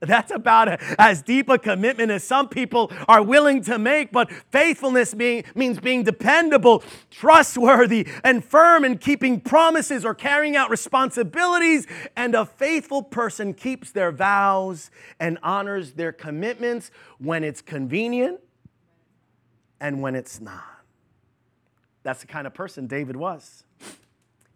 That's 0.00 0.30
about 0.30 0.80
as 0.98 1.22
deep 1.22 1.48
a 1.48 1.58
commitment 1.58 2.12
as 2.12 2.22
some 2.22 2.48
people 2.48 2.92
are 3.08 3.22
willing 3.22 3.62
to 3.62 3.78
make, 3.78 4.12
but 4.12 4.30
faithfulness 4.30 5.12
being, 5.12 5.42
means 5.56 5.80
being 5.80 6.04
dependable, 6.04 6.84
trustworthy, 7.10 8.06
and 8.22 8.44
firm 8.44 8.84
in 8.84 8.98
keeping 8.98 9.40
promises 9.40 10.04
or 10.04 10.14
carrying 10.14 10.54
out 10.54 10.70
responsibilities. 10.70 11.86
And 12.14 12.36
a 12.36 12.46
faithful 12.46 13.02
person 13.02 13.54
keeps 13.54 13.90
their 13.90 14.12
vows 14.12 14.92
and 15.18 15.36
honors 15.42 15.94
their 15.94 16.12
commitments 16.12 16.92
when 17.18 17.42
it's 17.42 17.60
convenient 17.60 18.38
and 19.80 20.00
when 20.00 20.14
it's 20.14 20.40
not. 20.40 20.64
That's 22.04 22.20
the 22.20 22.28
kind 22.28 22.46
of 22.46 22.54
person 22.54 22.86
David 22.86 23.16
was. 23.16 23.64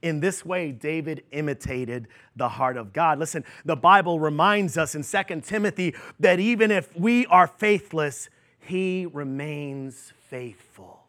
In 0.03 0.19
this 0.19 0.45
way, 0.45 0.73
David 0.73 1.23
imitated 1.31 2.09
the 2.35 2.49
heart 2.49 2.77
of 2.77 2.93
God. 2.93 3.21
Listen, 3.21 3.45
the 3.65 3.77
Bible 3.77 4.19
reminds 4.19 4.77
us 4.77 4.95
in 4.95 5.05
2 5.05 5.41
Timothy 5.43 5.95
that 6.19 6.41
even 6.41 6.71
if 6.73 6.95
we 6.97 7.25
are 7.27 7.47
faithless, 7.47 8.29
he 8.59 9.07
remains 9.07 10.13
faithful. 10.29 11.02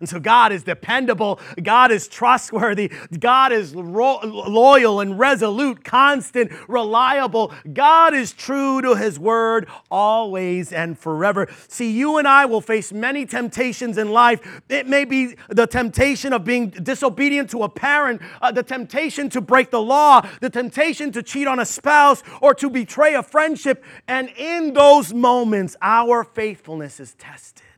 And 0.00 0.08
so 0.08 0.18
God 0.18 0.50
is 0.50 0.62
dependable. 0.62 1.38
God 1.62 1.92
is 1.92 2.08
trustworthy. 2.08 2.90
God 3.18 3.52
is 3.52 3.74
ro- 3.74 4.20
loyal 4.24 5.00
and 5.00 5.18
resolute, 5.18 5.84
constant, 5.84 6.50
reliable. 6.68 7.52
God 7.70 8.14
is 8.14 8.32
true 8.32 8.80
to 8.80 8.94
his 8.94 9.18
word 9.18 9.68
always 9.90 10.72
and 10.72 10.98
forever. 10.98 11.48
See, 11.68 11.90
you 11.90 12.16
and 12.16 12.26
I 12.26 12.46
will 12.46 12.62
face 12.62 12.94
many 12.94 13.26
temptations 13.26 13.98
in 13.98 14.10
life. 14.10 14.62
It 14.70 14.88
may 14.88 15.04
be 15.04 15.36
the 15.50 15.66
temptation 15.66 16.32
of 16.32 16.44
being 16.44 16.70
disobedient 16.70 17.50
to 17.50 17.62
a 17.62 17.68
parent, 17.68 18.22
uh, 18.40 18.52
the 18.52 18.62
temptation 18.62 19.28
to 19.30 19.42
break 19.42 19.70
the 19.70 19.82
law, 19.82 20.26
the 20.40 20.50
temptation 20.50 21.12
to 21.12 21.22
cheat 21.22 21.46
on 21.46 21.60
a 21.60 21.66
spouse, 21.66 22.22
or 22.40 22.54
to 22.54 22.70
betray 22.70 23.14
a 23.14 23.22
friendship. 23.22 23.84
And 24.08 24.30
in 24.30 24.72
those 24.72 25.12
moments, 25.12 25.76
our 25.82 26.24
faithfulness 26.24 27.00
is 27.00 27.14
tested. 27.14 27.69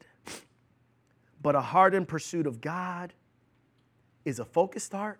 But 1.42 1.55
a 1.55 1.61
hardened 1.61 2.09
pursuit 2.09 2.46
of 2.46 2.61
God 2.61 3.12
is 4.24 4.38
a 4.38 4.44
focused 4.44 4.92
heart 4.92 5.18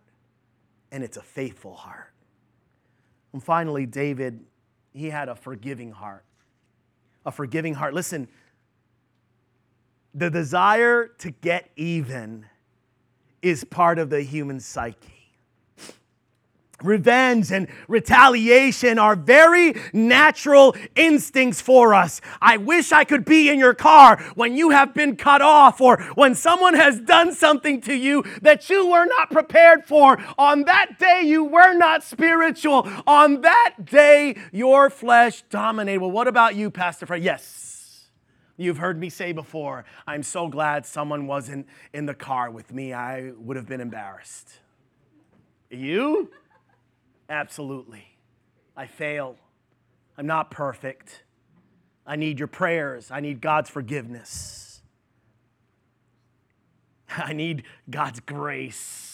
and 0.93 1.03
it's 1.03 1.17
a 1.17 1.23
faithful 1.23 1.75
heart. 1.75 2.13
And 3.33 3.43
finally, 3.43 3.87
David, 3.87 4.41
he 4.93 5.11
had 5.11 5.29
a 5.29 5.35
forgiving 5.35 5.91
heart. 5.91 6.25
A 7.27 7.33
forgiving 7.33 7.75
heart. 7.75 7.95
Listen, 7.95 8.29
the 10.15 10.31
desire 10.31 11.09
to 11.19 11.31
get 11.31 11.71
even 11.77 12.47
is 13.41 13.65
part 13.65 13.99
of 13.99 14.11
the 14.11 14.23
human 14.23 14.61
psyche 14.61 15.22
revenge 16.85 17.51
and 17.51 17.69
retaliation 17.89 18.99
are 18.99 19.17
very 19.17 19.75
natural 19.93 20.75
instincts 20.95 21.61
for 21.61 21.95
us. 21.95 22.21
I 22.41 22.57
wish 22.57 22.93
I 22.93 23.05
could 23.05 23.25
be 23.25 23.49
in 23.49 23.59
your 23.59 23.75
car 23.75 24.23
when 24.35 24.57
you 24.57 24.71
have 24.71 24.95
been 24.95 25.17
cut 25.17 25.43
off 25.43 25.81
or 25.81 26.03
when 26.15 26.35
someone 26.35 26.75
has 26.75 27.01
done 27.01 27.33
something 27.35 27.81
to 27.83 27.95
you 27.95 28.25
that 28.43 28.69
you 28.71 28.87
were 28.87 29.07
not 29.07 29.31
prepared 29.31 29.85
for. 29.85 30.19
On 30.39 30.65
that 30.65 30.99
day, 30.99 31.23
you 31.25 31.45
were 31.45 31.75
not 31.75 32.03
spiritual. 32.03 32.89
On 33.07 33.41
that 33.43 33.75
day, 33.85 34.37
your 34.53 34.91
flesh 34.91 35.43
dominated. 35.51 36.01
Well, 36.01 36.11
what 36.11 36.29
about 36.29 36.55
you, 36.55 36.71
Pastor 36.71 37.07
Fred? 37.07 37.23
Yes. 37.23 38.09
You've 38.57 38.79
heard 38.79 38.99
me 38.99 39.09
say 39.09 39.33
before, 39.33 39.85
I'm 40.07 40.23
so 40.23 40.47
glad 40.47 40.87
someone 40.87 41.27
wasn't 41.27 41.67
in 41.93 42.07
the 42.07 42.15
car 42.15 42.51
with 42.51 42.73
me. 42.73 42.93
I 42.93 43.33
would 43.37 43.57
have 43.57 43.67
been 43.67 43.81
embarrassed. 43.81 44.51
You? 45.71 46.31
Absolutely. 47.33 48.05
I 48.77 48.87
fail. 48.87 49.37
I'm 50.19 50.27
not 50.27 50.51
perfect. 50.51 51.25
I 52.07 52.17
need 52.17 52.39
your 52.39 52.47
prayers. 52.47 53.11
I 53.11 53.21
need 53.21 53.41
God's 53.41 53.71
forgiveness. 53.71 54.83
I 57.17 57.33
need 57.33 57.63
God's 57.89 58.21
grace 58.21 59.12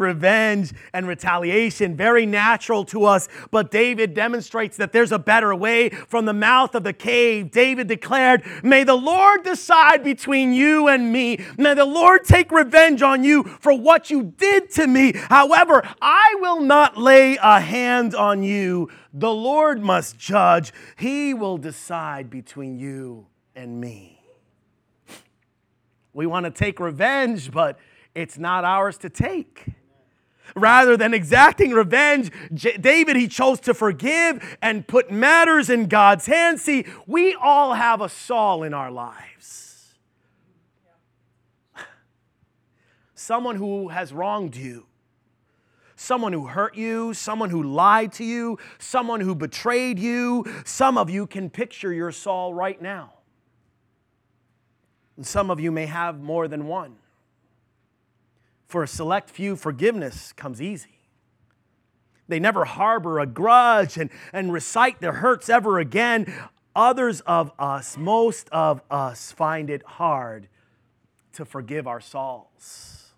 revenge 0.00 0.72
and 0.92 1.06
retaliation, 1.06 1.94
very 1.94 2.26
natural 2.26 2.84
to 2.86 3.04
us. 3.04 3.28
But 3.50 3.70
David 3.70 4.14
demonstrates 4.14 4.76
that 4.78 4.92
there's 4.92 5.12
a 5.12 5.18
better 5.18 5.54
way. 5.54 5.90
From 5.90 6.24
the 6.24 6.32
mouth 6.32 6.74
of 6.74 6.82
the 6.82 6.92
cave, 6.92 7.50
David 7.50 7.86
declared, 7.86 8.42
May 8.64 8.84
the 8.84 8.96
Lord 8.96 9.44
decide 9.44 10.02
between 10.02 10.52
you 10.52 10.88
and 10.88 11.12
me. 11.12 11.44
May 11.56 11.74
the 11.74 11.84
Lord 11.84 12.24
take 12.24 12.50
revenge 12.50 13.02
on 13.02 13.22
you 13.22 13.44
for 13.44 13.72
what 13.72 14.10
you 14.10 14.34
did 14.36 14.70
to 14.72 14.86
me. 14.86 15.12
However, 15.14 15.82
I 16.00 16.36
will 16.40 16.60
not 16.60 16.96
lay 16.96 17.36
a 17.36 17.60
hand 17.60 18.14
on 18.14 18.42
you. 18.42 18.88
The 19.12 19.32
Lord 19.32 19.82
must 19.82 20.18
judge, 20.18 20.72
He 20.96 21.34
will 21.34 21.58
decide 21.58 22.30
between 22.30 22.78
you 22.78 23.26
and 23.54 23.80
me. 23.80 24.22
We 26.12 26.26
want 26.26 26.44
to 26.44 26.50
take 26.50 26.80
revenge, 26.80 27.50
but 27.50 27.78
it's 28.14 28.38
not 28.38 28.64
ours 28.64 28.98
to 28.98 29.10
take. 29.10 29.66
Rather 30.54 30.96
than 30.96 31.14
exacting 31.14 31.72
revenge, 31.72 32.30
J- 32.52 32.76
David, 32.76 33.16
he 33.16 33.28
chose 33.28 33.60
to 33.60 33.74
forgive 33.74 34.56
and 34.62 34.86
put 34.86 35.10
matters 35.10 35.70
in 35.70 35.86
God's 35.86 36.26
hands. 36.26 36.62
See, 36.62 36.86
we 37.06 37.34
all 37.34 37.74
have 37.74 38.00
a 38.00 38.08
Saul 38.08 38.62
in 38.62 38.74
our 38.74 38.90
lives. 38.90 39.94
Someone 43.14 43.56
who 43.56 43.88
has 43.88 44.12
wronged 44.12 44.56
you, 44.56 44.86
someone 46.00 46.32
who 46.32 46.46
hurt 46.46 46.76
you, 46.76 47.12
someone 47.12 47.50
who 47.50 47.62
lied 47.62 48.10
to 48.10 48.24
you, 48.24 48.58
someone 48.78 49.20
who 49.20 49.34
betrayed 49.34 49.98
you. 49.98 50.44
Some 50.64 50.96
of 50.96 51.10
you 51.10 51.26
can 51.26 51.50
picture 51.50 51.92
your 51.92 52.10
Saul 52.10 52.54
right 52.54 52.80
now. 52.80 53.12
And 55.16 55.26
some 55.26 55.50
of 55.50 55.60
you 55.60 55.70
may 55.70 55.84
have 55.84 56.18
more 56.18 56.48
than 56.48 56.66
one. 56.66 56.96
For 58.70 58.84
a 58.84 58.86
select 58.86 59.30
few, 59.30 59.56
forgiveness 59.56 60.32
comes 60.32 60.62
easy. 60.62 61.00
They 62.28 62.38
never 62.38 62.64
harbor 62.64 63.18
a 63.18 63.26
grudge 63.26 63.96
and, 63.96 64.10
and 64.32 64.52
recite 64.52 65.00
their 65.00 65.14
hurts 65.14 65.48
ever 65.48 65.80
again. 65.80 66.32
Others 66.76 67.20
of 67.22 67.50
us, 67.58 67.96
most 67.98 68.48
of 68.50 68.80
us, 68.88 69.32
find 69.32 69.70
it 69.70 69.82
hard 69.82 70.46
to 71.32 71.44
forgive 71.44 71.88
our 71.88 72.00
Sauls. 72.00 73.12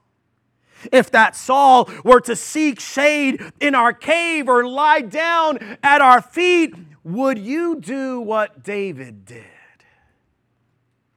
If 0.91 1.11
that 1.11 1.37
Saul 1.37 1.87
were 2.03 2.23
to 2.23 2.35
seek 2.35 2.81
shade 2.81 3.43
in 3.61 3.75
our 3.75 3.93
cave 3.93 4.49
or 4.49 4.67
lie 4.67 5.03
down 5.03 5.59
at 5.83 6.01
our 6.01 6.23
feet, 6.23 6.75
would 7.05 7.39
you 7.39 7.79
do 7.79 8.23
what 8.23 8.65
David 8.65 9.27
did? 9.27 9.45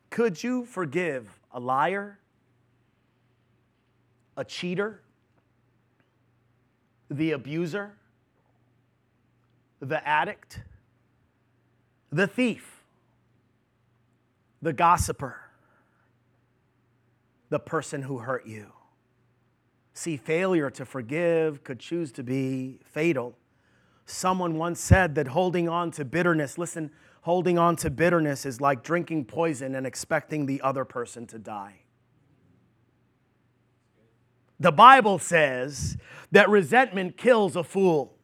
Could 0.09 0.43
you 0.43 0.65
forgive 0.65 1.39
a 1.53 1.61
liar? 1.61 2.19
A 4.37 4.43
cheater, 4.43 5.01
the 7.09 7.31
abuser, 7.31 7.93
the 9.79 10.05
addict, 10.07 10.61
the 12.11 12.27
thief, 12.27 12.83
the 14.61 14.73
gossiper, 14.73 15.41
the 17.49 17.59
person 17.59 18.01
who 18.01 18.19
hurt 18.19 18.45
you. 18.45 18.71
See, 19.93 20.17
failure 20.17 20.69
to 20.71 20.85
forgive 20.85 21.63
could 21.63 21.79
choose 21.79 22.11
to 22.13 22.23
be 22.23 22.79
fatal. 22.83 23.37
Someone 24.05 24.57
once 24.57 24.79
said 24.79 25.15
that 25.15 25.27
holding 25.27 25.69
on 25.69 25.91
to 25.91 26.03
bitterness, 26.03 26.57
listen, 26.57 26.91
holding 27.21 27.57
on 27.57 27.75
to 27.77 27.89
bitterness 27.89 28.45
is 28.45 28.59
like 28.59 28.83
drinking 28.83 29.25
poison 29.25 29.73
and 29.75 29.87
expecting 29.87 30.45
the 30.45 30.61
other 30.61 30.83
person 30.83 31.25
to 31.27 31.39
die. 31.39 31.84
The 34.59 34.71
Bible 34.71 35.19
says 35.19 35.97
that 36.31 36.49
resentment 36.49 37.17
kills 37.17 37.55
a 37.55 37.63
fool. 37.63 38.15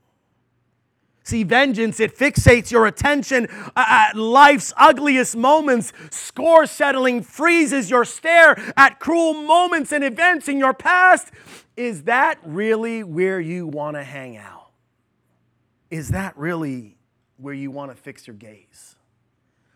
See, 1.24 1.44
vengeance, 1.44 2.00
it 2.00 2.18
fixates 2.18 2.72
your 2.72 2.88
attention 2.88 3.48
at 3.76 4.16
life's 4.16 4.74
ugliest 4.76 5.38
moments. 5.38 5.94
Score 6.10 6.66
settling 6.66 7.22
freezes 7.22 7.90
your 7.90 8.06
stare 8.06 8.60
at 8.76 9.00
cruel 9.00 9.34
moments 9.34 9.92
and 9.92 10.04
events 10.04 10.48
in 10.48 10.58
your 10.58 10.74
past. 10.74 11.32
is 11.78 12.04
that 12.04 12.38
really 12.44 13.04
where 13.04 13.40
you 13.40 13.66
want 13.68 13.96
to 13.96 14.04
hang 14.04 14.36
out? 14.36 14.72
Is 15.90 16.10
that 16.10 16.38
really 16.38 16.98
where 17.38 17.54
you 17.54 17.72
want 17.72 17.92
to 17.92 17.98
fix 17.98 18.28
your 18.28 18.36
gaze? 18.36 18.96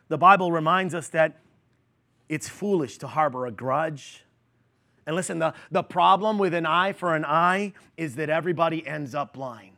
The 0.07 0.17
Bible 0.17 0.51
reminds 0.51 0.93
us 0.93 1.07
that 1.09 1.39
it's 2.27 2.49
foolish 2.49 2.97
to 2.99 3.07
harbor 3.07 3.45
a 3.45 3.51
grudge. 3.51 4.24
And 5.05 5.15
listen, 5.15 5.39
the, 5.39 5.53
the 5.69 5.83
problem 5.83 6.37
with 6.37 6.53
an 6.53 6.65
eye 6.65 6.93
for 6.93 7.15
an 7.15 7.25
eye 7.25 7.73
is 7.95 8.15
that 8.15 8.29
everybody 8.29 8.85
ends 8.85 9.13
up 9.13 9.33
blind. 9.33 9.71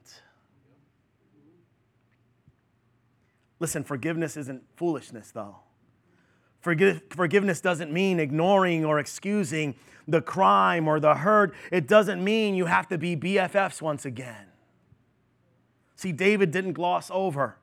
Listen, 3.59 3.83
forgiveness 3.83 4.37
isn't 4.37 4.63
foolishness, 4.75 5.31
though. 5.31 5.57
Forgive, 6.61 7.01
forgiveness 7.09 7.61
doesn't 7.61 7.91
mean 7.91 8.19
ignoring 8.19 8.85
or 8.85 8.99
excusing 8.99 9.75
the 10.07 10.21
crime 10.21 10.87
or 10.87 10.99
the 10.99 11.15
hurt. 11.15 11.53
It 11.71 11.87
doesn't 11.87 12.23
mean 12.23 12.55
you 12.55 12.65
have 12.65 12.87
to 12.89 12.97
be 12.97 13.15
BFFs 13.15 13.81
once 13.81 14.05
again. 14.05 14.47
See, 15.95 16.11
David 16.11 16.51
didn't 16.51 16.73
gloss 16.73 17.09
over 17.11 17.57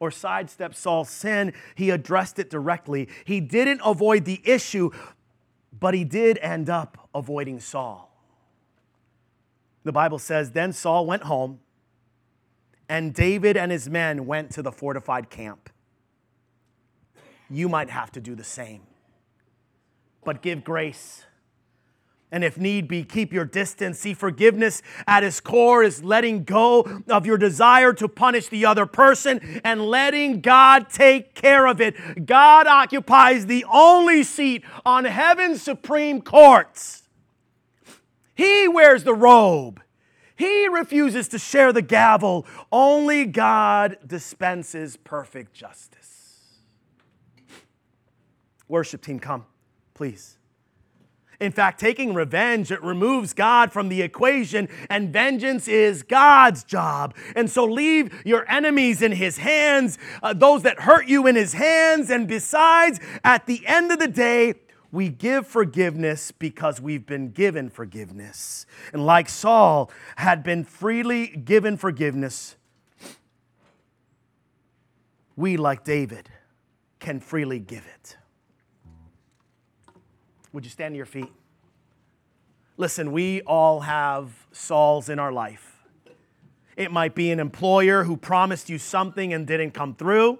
or 0.00 0.10
sidestep 0.10 0.74
Saul's 0.74 1.08
sin, 1.08 1.52
he 1.74 1.90
addressed 1.90 2.38
it 2.38 2.50
directly. 2.50 3.08
He 3.24 3.40
didn't 3.40 3.80
avoid 3.84 4.24
the 4.24 4.40
issue, 4.44 4.90
but 5.78 5.94
he 5.94 6.04
did 6.04 6.38
end 6.38 6.70
up 6.70 7.08
avoiding 7.14 7.60
Saul. 7.60 8.10
The 9.84 9.92
Bible 9.92 10.18
says, 10.18 10.52
Then 10.52 10.72
Saul 10.72 11.06
went 11.06 11.24
home, 11.24 11.60
and 12.88 13.14
David 13.14 13.56
and 13.56 13.70
his 13.70 13.88
men 13.88 14.26
went 14.26 14.50
to 14.52 14.62
the 14.62 14.72
fortified 14.72 15.30
camp. 15.30 15.70
You 17.50 17.68
might 17.68 17.90
have 17.90 18.10
to 18.12 18.20
do 18.20 18.34
the 18.34 18.44
same, 18.44 18.82
but 20.24 20.42
give 20.42 20.64
grace 20.64 21.24
and 22.34 22.42
if 22.42 22.58
need 22.58 22.88
be, 22.88 23.04
keep 23.04 23.32
your 23.32 23.44
distance. 23.44 24.00
See, 24.00 24.12
forgiveness 24.12 24.82
at 25.06 25.22
its 25.22 25.38
core 25.38 25.84
is 25.84 26.02
letting 26.02 26.42
go 26.42 27.02
of 27.08 27.26
your 27.26 27.38
desire 27.38 27.92
to 27.92 28.08
punish 28.08 28.48
the 28.48 28.66
other 28.66 28.86
person 28.86 29.60
and 29.62 29.80
letting 29.80 30.40
God 30.40 30.90
take 30.90 31.36
care 31.36 31.68
of 31.68 31.80
it. 31.80 32.26
God 32.26 32.66
occupies 32.66 33.46
the 33.46 33.64
only 33.72 34.24
seat 34.24 34.64
on 34.84 35.04
heaven's 35.04 35.62
supreme 35.62 36.20
courts. 36.20 37.04
He 38.34 38.66
wears 38.66 39.04
the 39.04 39.14
robe. 39.14 39.80
He 40.34 40.66
refuses 40.66 41.28
to 41.28 41.38
share 41.38 41.72
the 41.72 41.82
gavel. 41.82 42.46
Only 42.72 43.26
God 43.26 43.96
dispenses 44.04 44.96
perfect 44.96 45.54
justice. 45.54 46.40
Worship 48.66 49.02
team, 49.02 49.20
come, 49.20 49.46
please. 49.94 50.36
In 51.40 51.52
fact, 51.52 51.80
taking 51.80 52.14
revenge, 52.14 52.70
it 52.70 52.82
removes 52.82 53.32
God 53.32 53.72
from 53.72 53.88
the 53.88 54.02
equation, 54.02 54.68
and 54.88 55.12
vengeance 55.12 55.68
is 55.68 56.02
God's 56.02 56.64
job. 56.64 57.14
And 57.34 57.50
so 57.50 57.64
leave 57.64 58.22
your 58.24 58.48
enemies 58.50 59.02
in 59.02 59.12
His 59.12 59.38
hands, 59.38 59.98
uh, 60.22 60.32
those 60.32 60.62
that 60.62 60.80
hurt 60.80 61.08
you 61.08 61.26
in 61.26 61.36
His 61.36 61.52
hands. 61.52 62.10
And 62.10 62.28
besides, 62.28 63.00
at 63.24 63.46
the 63.46 63.66
end 63.66 63.90
of 63.92 63.98
the 63.98 64.08
day, 64.08 64.54
we 64.92 65.08
give 65.08 65.46
forgiveness 65.46 66.30
because 66.30 66.80
we've 66.80 67.04
been 67.04 67.30
given 67.30 67.68
forgiveness. 67.68 68.64
And 68.92 69.04
like 69.04 69.28
Saul 69.28 69.90
had 70.16 70.44
been 70.44 70.62
freely 70.62 71.26
given 71.26 71.76
forgiveness, 71.76 72.54
we, 75.36 75.56
like 75.56 75.82
David, 75.82 76.28
can 77.00 77.18
freely 77.18 77.58
give 77.58 77.84
it. 77.92 78.16
Would 80.54 80.64
you 80.64 80.70
stand 80.70 80.92
to 80.92 80.96
your 80.96 81.04
feet? 81.04 81.32
Listen, 82.76 83.10
we 83.10 83.42
all 83.42 83.80
have 83.80 84.46
Sauls 84.52 85.08
in 85.08 85.18
our 85.18 85.32
life. 85.32 85.82
It 86.76 86.92
might 86.92 87.16
be 87.16 87.32
an 87.32 87.40
employer 87.40 88.04
who 88.04 88.16
promised 88.16 88.70
you 88.70 88.78
something 88.78 89.34
and 89.34 89.48
didn't 89.48 89.72
come 89.72 89.96
through. 89.96 90.38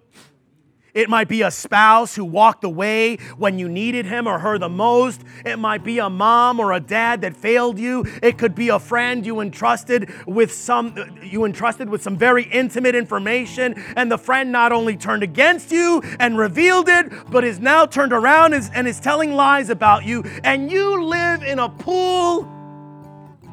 It 0.95 1.11
might 1.11 1.27
be 1.27 1.43
a 1.43 1.51
spouse 1.51 2.15
who 2.15 2.25
walked 2.25 2.63
away 2.63 3.17
when 3.37 3.59
you 3.59 3.69
needed 3.69 4.07
him 4.07 4.29
or 4.29 4.39
her 4.39 4.59
the 4.59 4.69
most. 4.69 5.23
It 5.45 5.59
might 5.59 5.83
be 5.83 5.99
a 5.99 6.09
mom 6.09 6.61
or 6.61 6.73
a 6.73 6.79
dad 6.79 7.23
that 7.23 7.37
failed 7.37 7.81
you. 7.81 8.05
It 8.23 8.39
could 8.39 8.55
be 8.55 8.69
a 8.69 8.79
friend 8.79 9.27
you 9.27 9.41
entrusted 9.41 10.09
with 10.27 10.53
some 10.53 10.95
you 11.21 11.45
entrusted 11.45 11.89
with 11.91 12.01
some 12.03 12.17
very 12.17 12.45
intimate 12.45 12.95
information 12.95 13.75
and 13.97 14.11
the 14.11 14.19
friend 14.19 14.53
not 14.53 14.71
only 14.71 14.97
turned 14.97 15.25
against 15.25 15.73
you 15.73 16.01
and 16.21 16.39
revealed 16.39 16.89
it, 16.89 17.11
but 17.29 17.43
is 17.43 17.59
now 17.59 17.87
turned 17.87 18.13
around 18.13 18.55
and 18.55 18.87
is 18.87 19.01
telling 19.01 19.33
lies 19.33 19.71
about 19.71 20.05
you 20.05 20.23
and 20.45 20.71
you 20.71 21.03
live 21.03 21.43
in 21.43 21.59
a 21.59 21.69
pool 21.69 22.49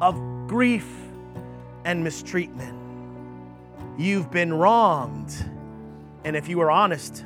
of 0.00 0.14
grief 0.46 0.88
and 1.84 2.04
mistreatment. 2.04 2.78
You've 3.98 4.30
been 4.30 4.52
wronged. 4.52 5.34
And 6.24 6.36
if 6.36 6.48
you 6.48 6.60
are 6.60 6.70
honest, 6.70 7.24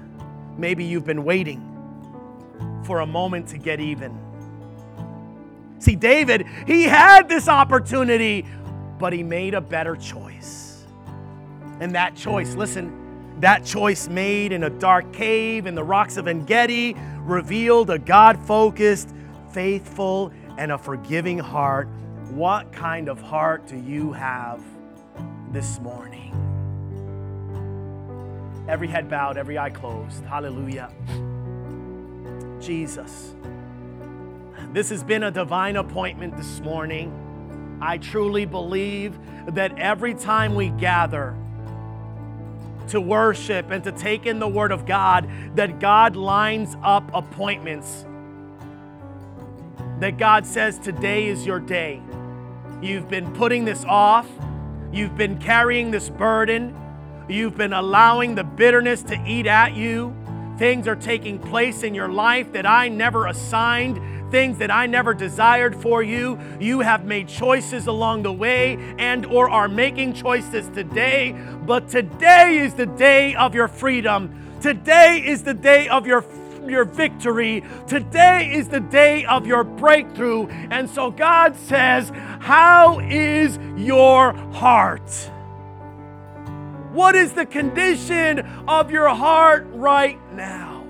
Maybe 0.57 0.85
you've 0.85 1.05
been 1.05 1.25
waiting 1.25 1.62
for 2.85 3.01
a 3.01 3.07
moment 3.07 3.49
to 3.49 3.59
get 3.59 3.81
even. 3.81 4.19
See, 5.79 5.97
David, 5.97 6.47
he 6.66 6.85
had 6.85 7.29
this 7.29 7.49
opportunity, 7.49 8.47
but 8.99 9.12
he 9.12 9.23
made 9.23 9.55
a 9.55 9.61
better 9.61 9.97
choice. 9.97 10.85
And 11.81 11.95
that 11.95 12.16
choice, 12.16 12.55
listen, 12.55 13.37
that 13.40 13.64
choice 13.64 14.09
made 14.09 14.53
in 14.53 14.64
a 14.64 14.71
dark 14.71 15.12
cave 15.12 15.66
in 15.66 15.75
the 15.75 15.85
rocks 15.85 16.16
of 16.16 16.27
En 16.27 16.47
Gedi 16.47 16.97
revealed 17.21 17.90
a 17.90 17.99
God 17.99 18.38
focused, 18.47 19.14
faithful, 19.53 20.33
and 20.57 20.73
a 20.73 20.79
forgiving 20.79 21.38
heart. 21.38 21.88
What 22.31 22.73
kind 22.73 23.09
of 23.09 23.21
heart 23.21 23.66
do 23.66 23.77
you 23.77 24.12
have 24.12 24.62
this 25.53 25.79
morning? 25.81 26.33
Every 28.69 28.89
head 28.89 29.09
bowed, 29.09 29.37
every 29.37 29.59
eye 29.59 29.71
closed. 29.71 30.25
Hallelujah. 30.25 30.91
Jesus. 32.61 33.35
This 34.73 34.91
has 34.91 35.05
been 35.05 35.23
a 35.23 35.31
divine 35.31 35.77
appointment 35.77 36.37
this 36.37 36.61
morning. 36.61 37.79
I 37.81 37.99
truly 37.99 38.45
believe 38.45 39.17
that 39.49 39.79
every 39.79 40.15
time 40.15 40.55
we 40.55 40.71
gather 40.71 41.37
to 42.89 43.01
worship 43.01 43.71
and 43.71 43.83
to 43.85 43.93
take 43.93 44.27
in 44.27 44.39
the 44.39 44.49
Word 44.49 44.73
of 44.73 44.87
God, 44.87 45.29
that 45.55 45.81
God 45.81 46.17
lines 46.17 46.77
up 46.83 47.09
appointments. 47.15 48.05
That 50.01 50.19
God 50.19 50.47
says, 50.47 50.79
Today 50.79 51.27
is 51.27 51.47
your 51.47 51.61
day. 51.61 52.03
You've 52.83 53.09
been 53.09 53.33
putting 53.33 53.65
this 53.65 53.85
off, 53.85 54.29
you've 54.93 55.17
been 55.17 55.39
carrying 55.39 55.91
this 55.91 56.11
burden. 56.11 56.77
You've 57.29 57.57
been 57.57 57.73
allowing 57.73 58.37
the 58.37 58.45
bitterness 58.45 59.03
to 59.05 59.21
eat 59.27 59.47
at 59.47 59.75
you. 59.75 60.15
Things 60.59 60.87
are 60.87 60.97
taking 60.97 61.39
place 61.39 61.83
in 61.83 61.95
your 61.95 62.09
life 62.09 62.53
that 62.53 62.67
I 62.67 62.89
never 62.89 63.27
assigned, 63.27 64.31
things 64.31 64.59
that 64.59 64.71
I 64.71 64.87
never 64.87 65.12
desired 65.12 65.75
for 65.75 66.03
you. 66.03 66.39
You 66.61 66.81
have 66.81 67.05
made 67.05 67.29
choices 67.29 67.89
along 67.89 68.23
the 68.23 68.33
way 68.33 68.77
and 68.99 69.27
or 69.27 69.51
are 69.51 69.69
making 69.69 70.15
choices 70.15 70.69
today, 70.69 71.37
but 71.67 71.89
today 71.89 72.59
is 72.59 72.75
the 72.75 72.87
day 72.87 73.35
of 73.35 73.55
your 73.55 73.69
freedom. 73.69 74.59
Today 74.61 75.23
is 75.25 75.43
the 75.43 75.55
day 75.55 75.89
of 75.89 76.07
your 76.07 76.25
your 76.67 76.85
victory. 76.85 77.62
Today 77.87 78.53
is 78.53 78.69
the 78.69 78.81
day 78.81 79.25
of 79.27 79.47
your 79.47 79.62
breakthrough. 79.62 80.47
And 80.49 80.91
so 80.91 81.11
God 81.12 81.57
says, 81.57 82.11
How 82.41 82.99
is 83.01 83.59
your 83.77 84.33
heart? 84.53 85.31
What 86.97 87.15
is 87.15 87.35
the 87.35 87.45
condition 87.45 88.39
of 88.67 88.91
your 88.91 89.11
heart 89.11 89.67
right 89.73 90.19
now? 90.33 90.83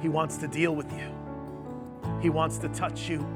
He 0.00 0.08
wants 0.08 0.36
to 0.36 0.46
deal 0.46 0.76
with 0.76 0.92
you, 0.92 1.12
He 2.22 2.30
wants 2.30 2.58
to 2.58 2.68
touch 2.68 3.08
you. 3.08 3.26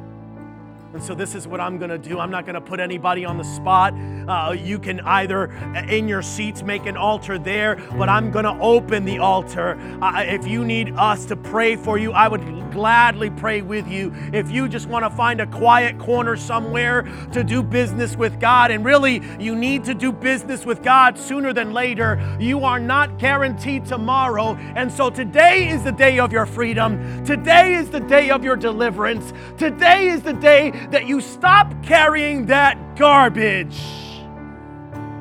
And 0.94 1.02
so, 1.02 1.14
this 1.14 1.34
is 1.34 1.46
what 1.46 1.60
I'm 1.60 1.76
going 1.76 1.90
to 1.90 1.98
do. 1.98 2.18
I'm 2.18 2.30
not 2.30 2.46
going 2.46 2.54
to 2.54 2.62
put 2.62 2.80
anybody 2.80 3.26
on 3.26 3.36
the 3.36 3.44
spot. 3.44 3.92
Uh, 4.26 4.52
you 4.52 4.78
can 4.78 5.00
either 5.00 5.50
uh, 5.50 5.82
in 5.82 6.08
your 6.08 6.22
seats 6.22 6.62
make 6.62 6.86
an 6.86 6.96
altar 6.96 7.38
there, 7.38 7.76
but 7.98 8.08
I'm 8.08 8.30
going 8.30 8.46
to 8.46 8.58
open 8.58 9.04
the 9.04 9.18
altar. 9.18 9.78
Uh, 10.00 10.22
if 10.22 10.46
you 10.46 10.64
need 10.64 10.94
us 10.96 11.26
to 11.26 11.36
pray 11.36 11.76
for 11.76 11.98
you, 11.98 12.12
I 12.12 12.26
would 12.26 12.72
gladly 12.72 13.28
pray 13.28 13.60
with 13.60 13.86
you. 13.86 14.14
If 14.32 14.50
you 14.50 14.66
just 14.66 14.88
want 14.88 15.04
to 15.04 15.10
find 15.10 15.42
a 15.42 15.46
quiet 15.46 15.98
corner 15.98 16.36
somewhere 16.36 17.02
to 17.32 17.44
do 17.44 17.62
business 17.62 18.16
with 18.16 18.40
God, 18.40 18.70
and 18.70 18.82
really 18.82 19.20
you 19.38 19.54
need 19.54 19.84
to 19.84 19.94
do 19.94 20.10
business 20.10 20.64
with 20.64 20.82
God 20.82 21.18
sooner 21.18 21.52
than 21.52 21.74
later, 21.74 22.18
you 22.40 22.64
are 22.64 22.80
not 22.80 23.18
guaranteed 23.18 23.84
tomorrow. 23.84 24.54
And 24.74 24.90
so, 24.90 25.10
today 25.10 25.68
is 25.68 25.84
the 25.84 25.92
day 25.92 26.18
of 26.18 26.32
your 26.32 26.46
freedom. 26.46 27.26
Today 27.26 27.74
is 27.74 27.90
the 27.90 28.00
day 28.00 28.30
of 28.30 28.42
your 28.42 28.56
deliverance. 28.56 29.34
Today 29.58 30.08
is 30.08 30.22
the 30.22 30.32
day 30.32 30.72
that 30.90 31.06
you 31.06 31.20
stop 31.20 31.82
carrying 31.82 32.46
that 32.46 32.96
garbage 32.96 33.80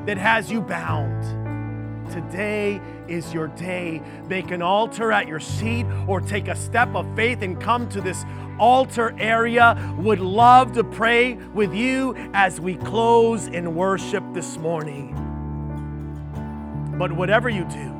that 0.06 0.16
has 0.16 0.50
you 0.50 0.60
bound. 0.60 1.24
Today 2.10 2.80
is 3.06 3.32
your 3.34 3.48
day. 3.48 4.02
Make 4.28 4.50
an 4.50 4.62
altar 4.62 5.12
at 5.12 5.28
your 5.28 5.40
seat 5.40 5.86
or 6.06 6.20
take 6.20 6.48
a 6.48 6.56
step 6.56 6.94
of 6.94 7.06
faith 7.14 7.42
and 7.42 7.60
come 7.60 7.88
to 7.90 8.00
this 8.00 8.24
altar 8.58 9.14
area. 9.18 9.94
Would 9.98 10.20
love 10.20 10.72
to 10.72 10.84
pray 10.84 11.34
with 11.34 11.74
you 11.74 12.14
as 12.32 12.60
we 12.60 12.76
close 12.76 13.46
in 13.48 13.74
worship 13.74 14.24
this 14.32 14.56
morning. 14.56 15.14
But 16.98 17.12
whatever 17.12 17.48
you 17.48 17.64
do, 17.64 17.94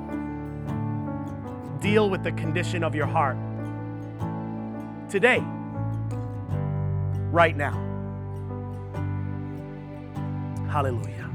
deal 1.80 2.10
with 2.10 2.24
the 2.24 2.32
condition 2.32 2.82
of 2.82 2.94
your 2.94 3.06
heart 3.06 3.36
today, 5.08 5.42
right 7.32 7.56
now. 7.56 7.72
Hallelujah. 10.70 11.27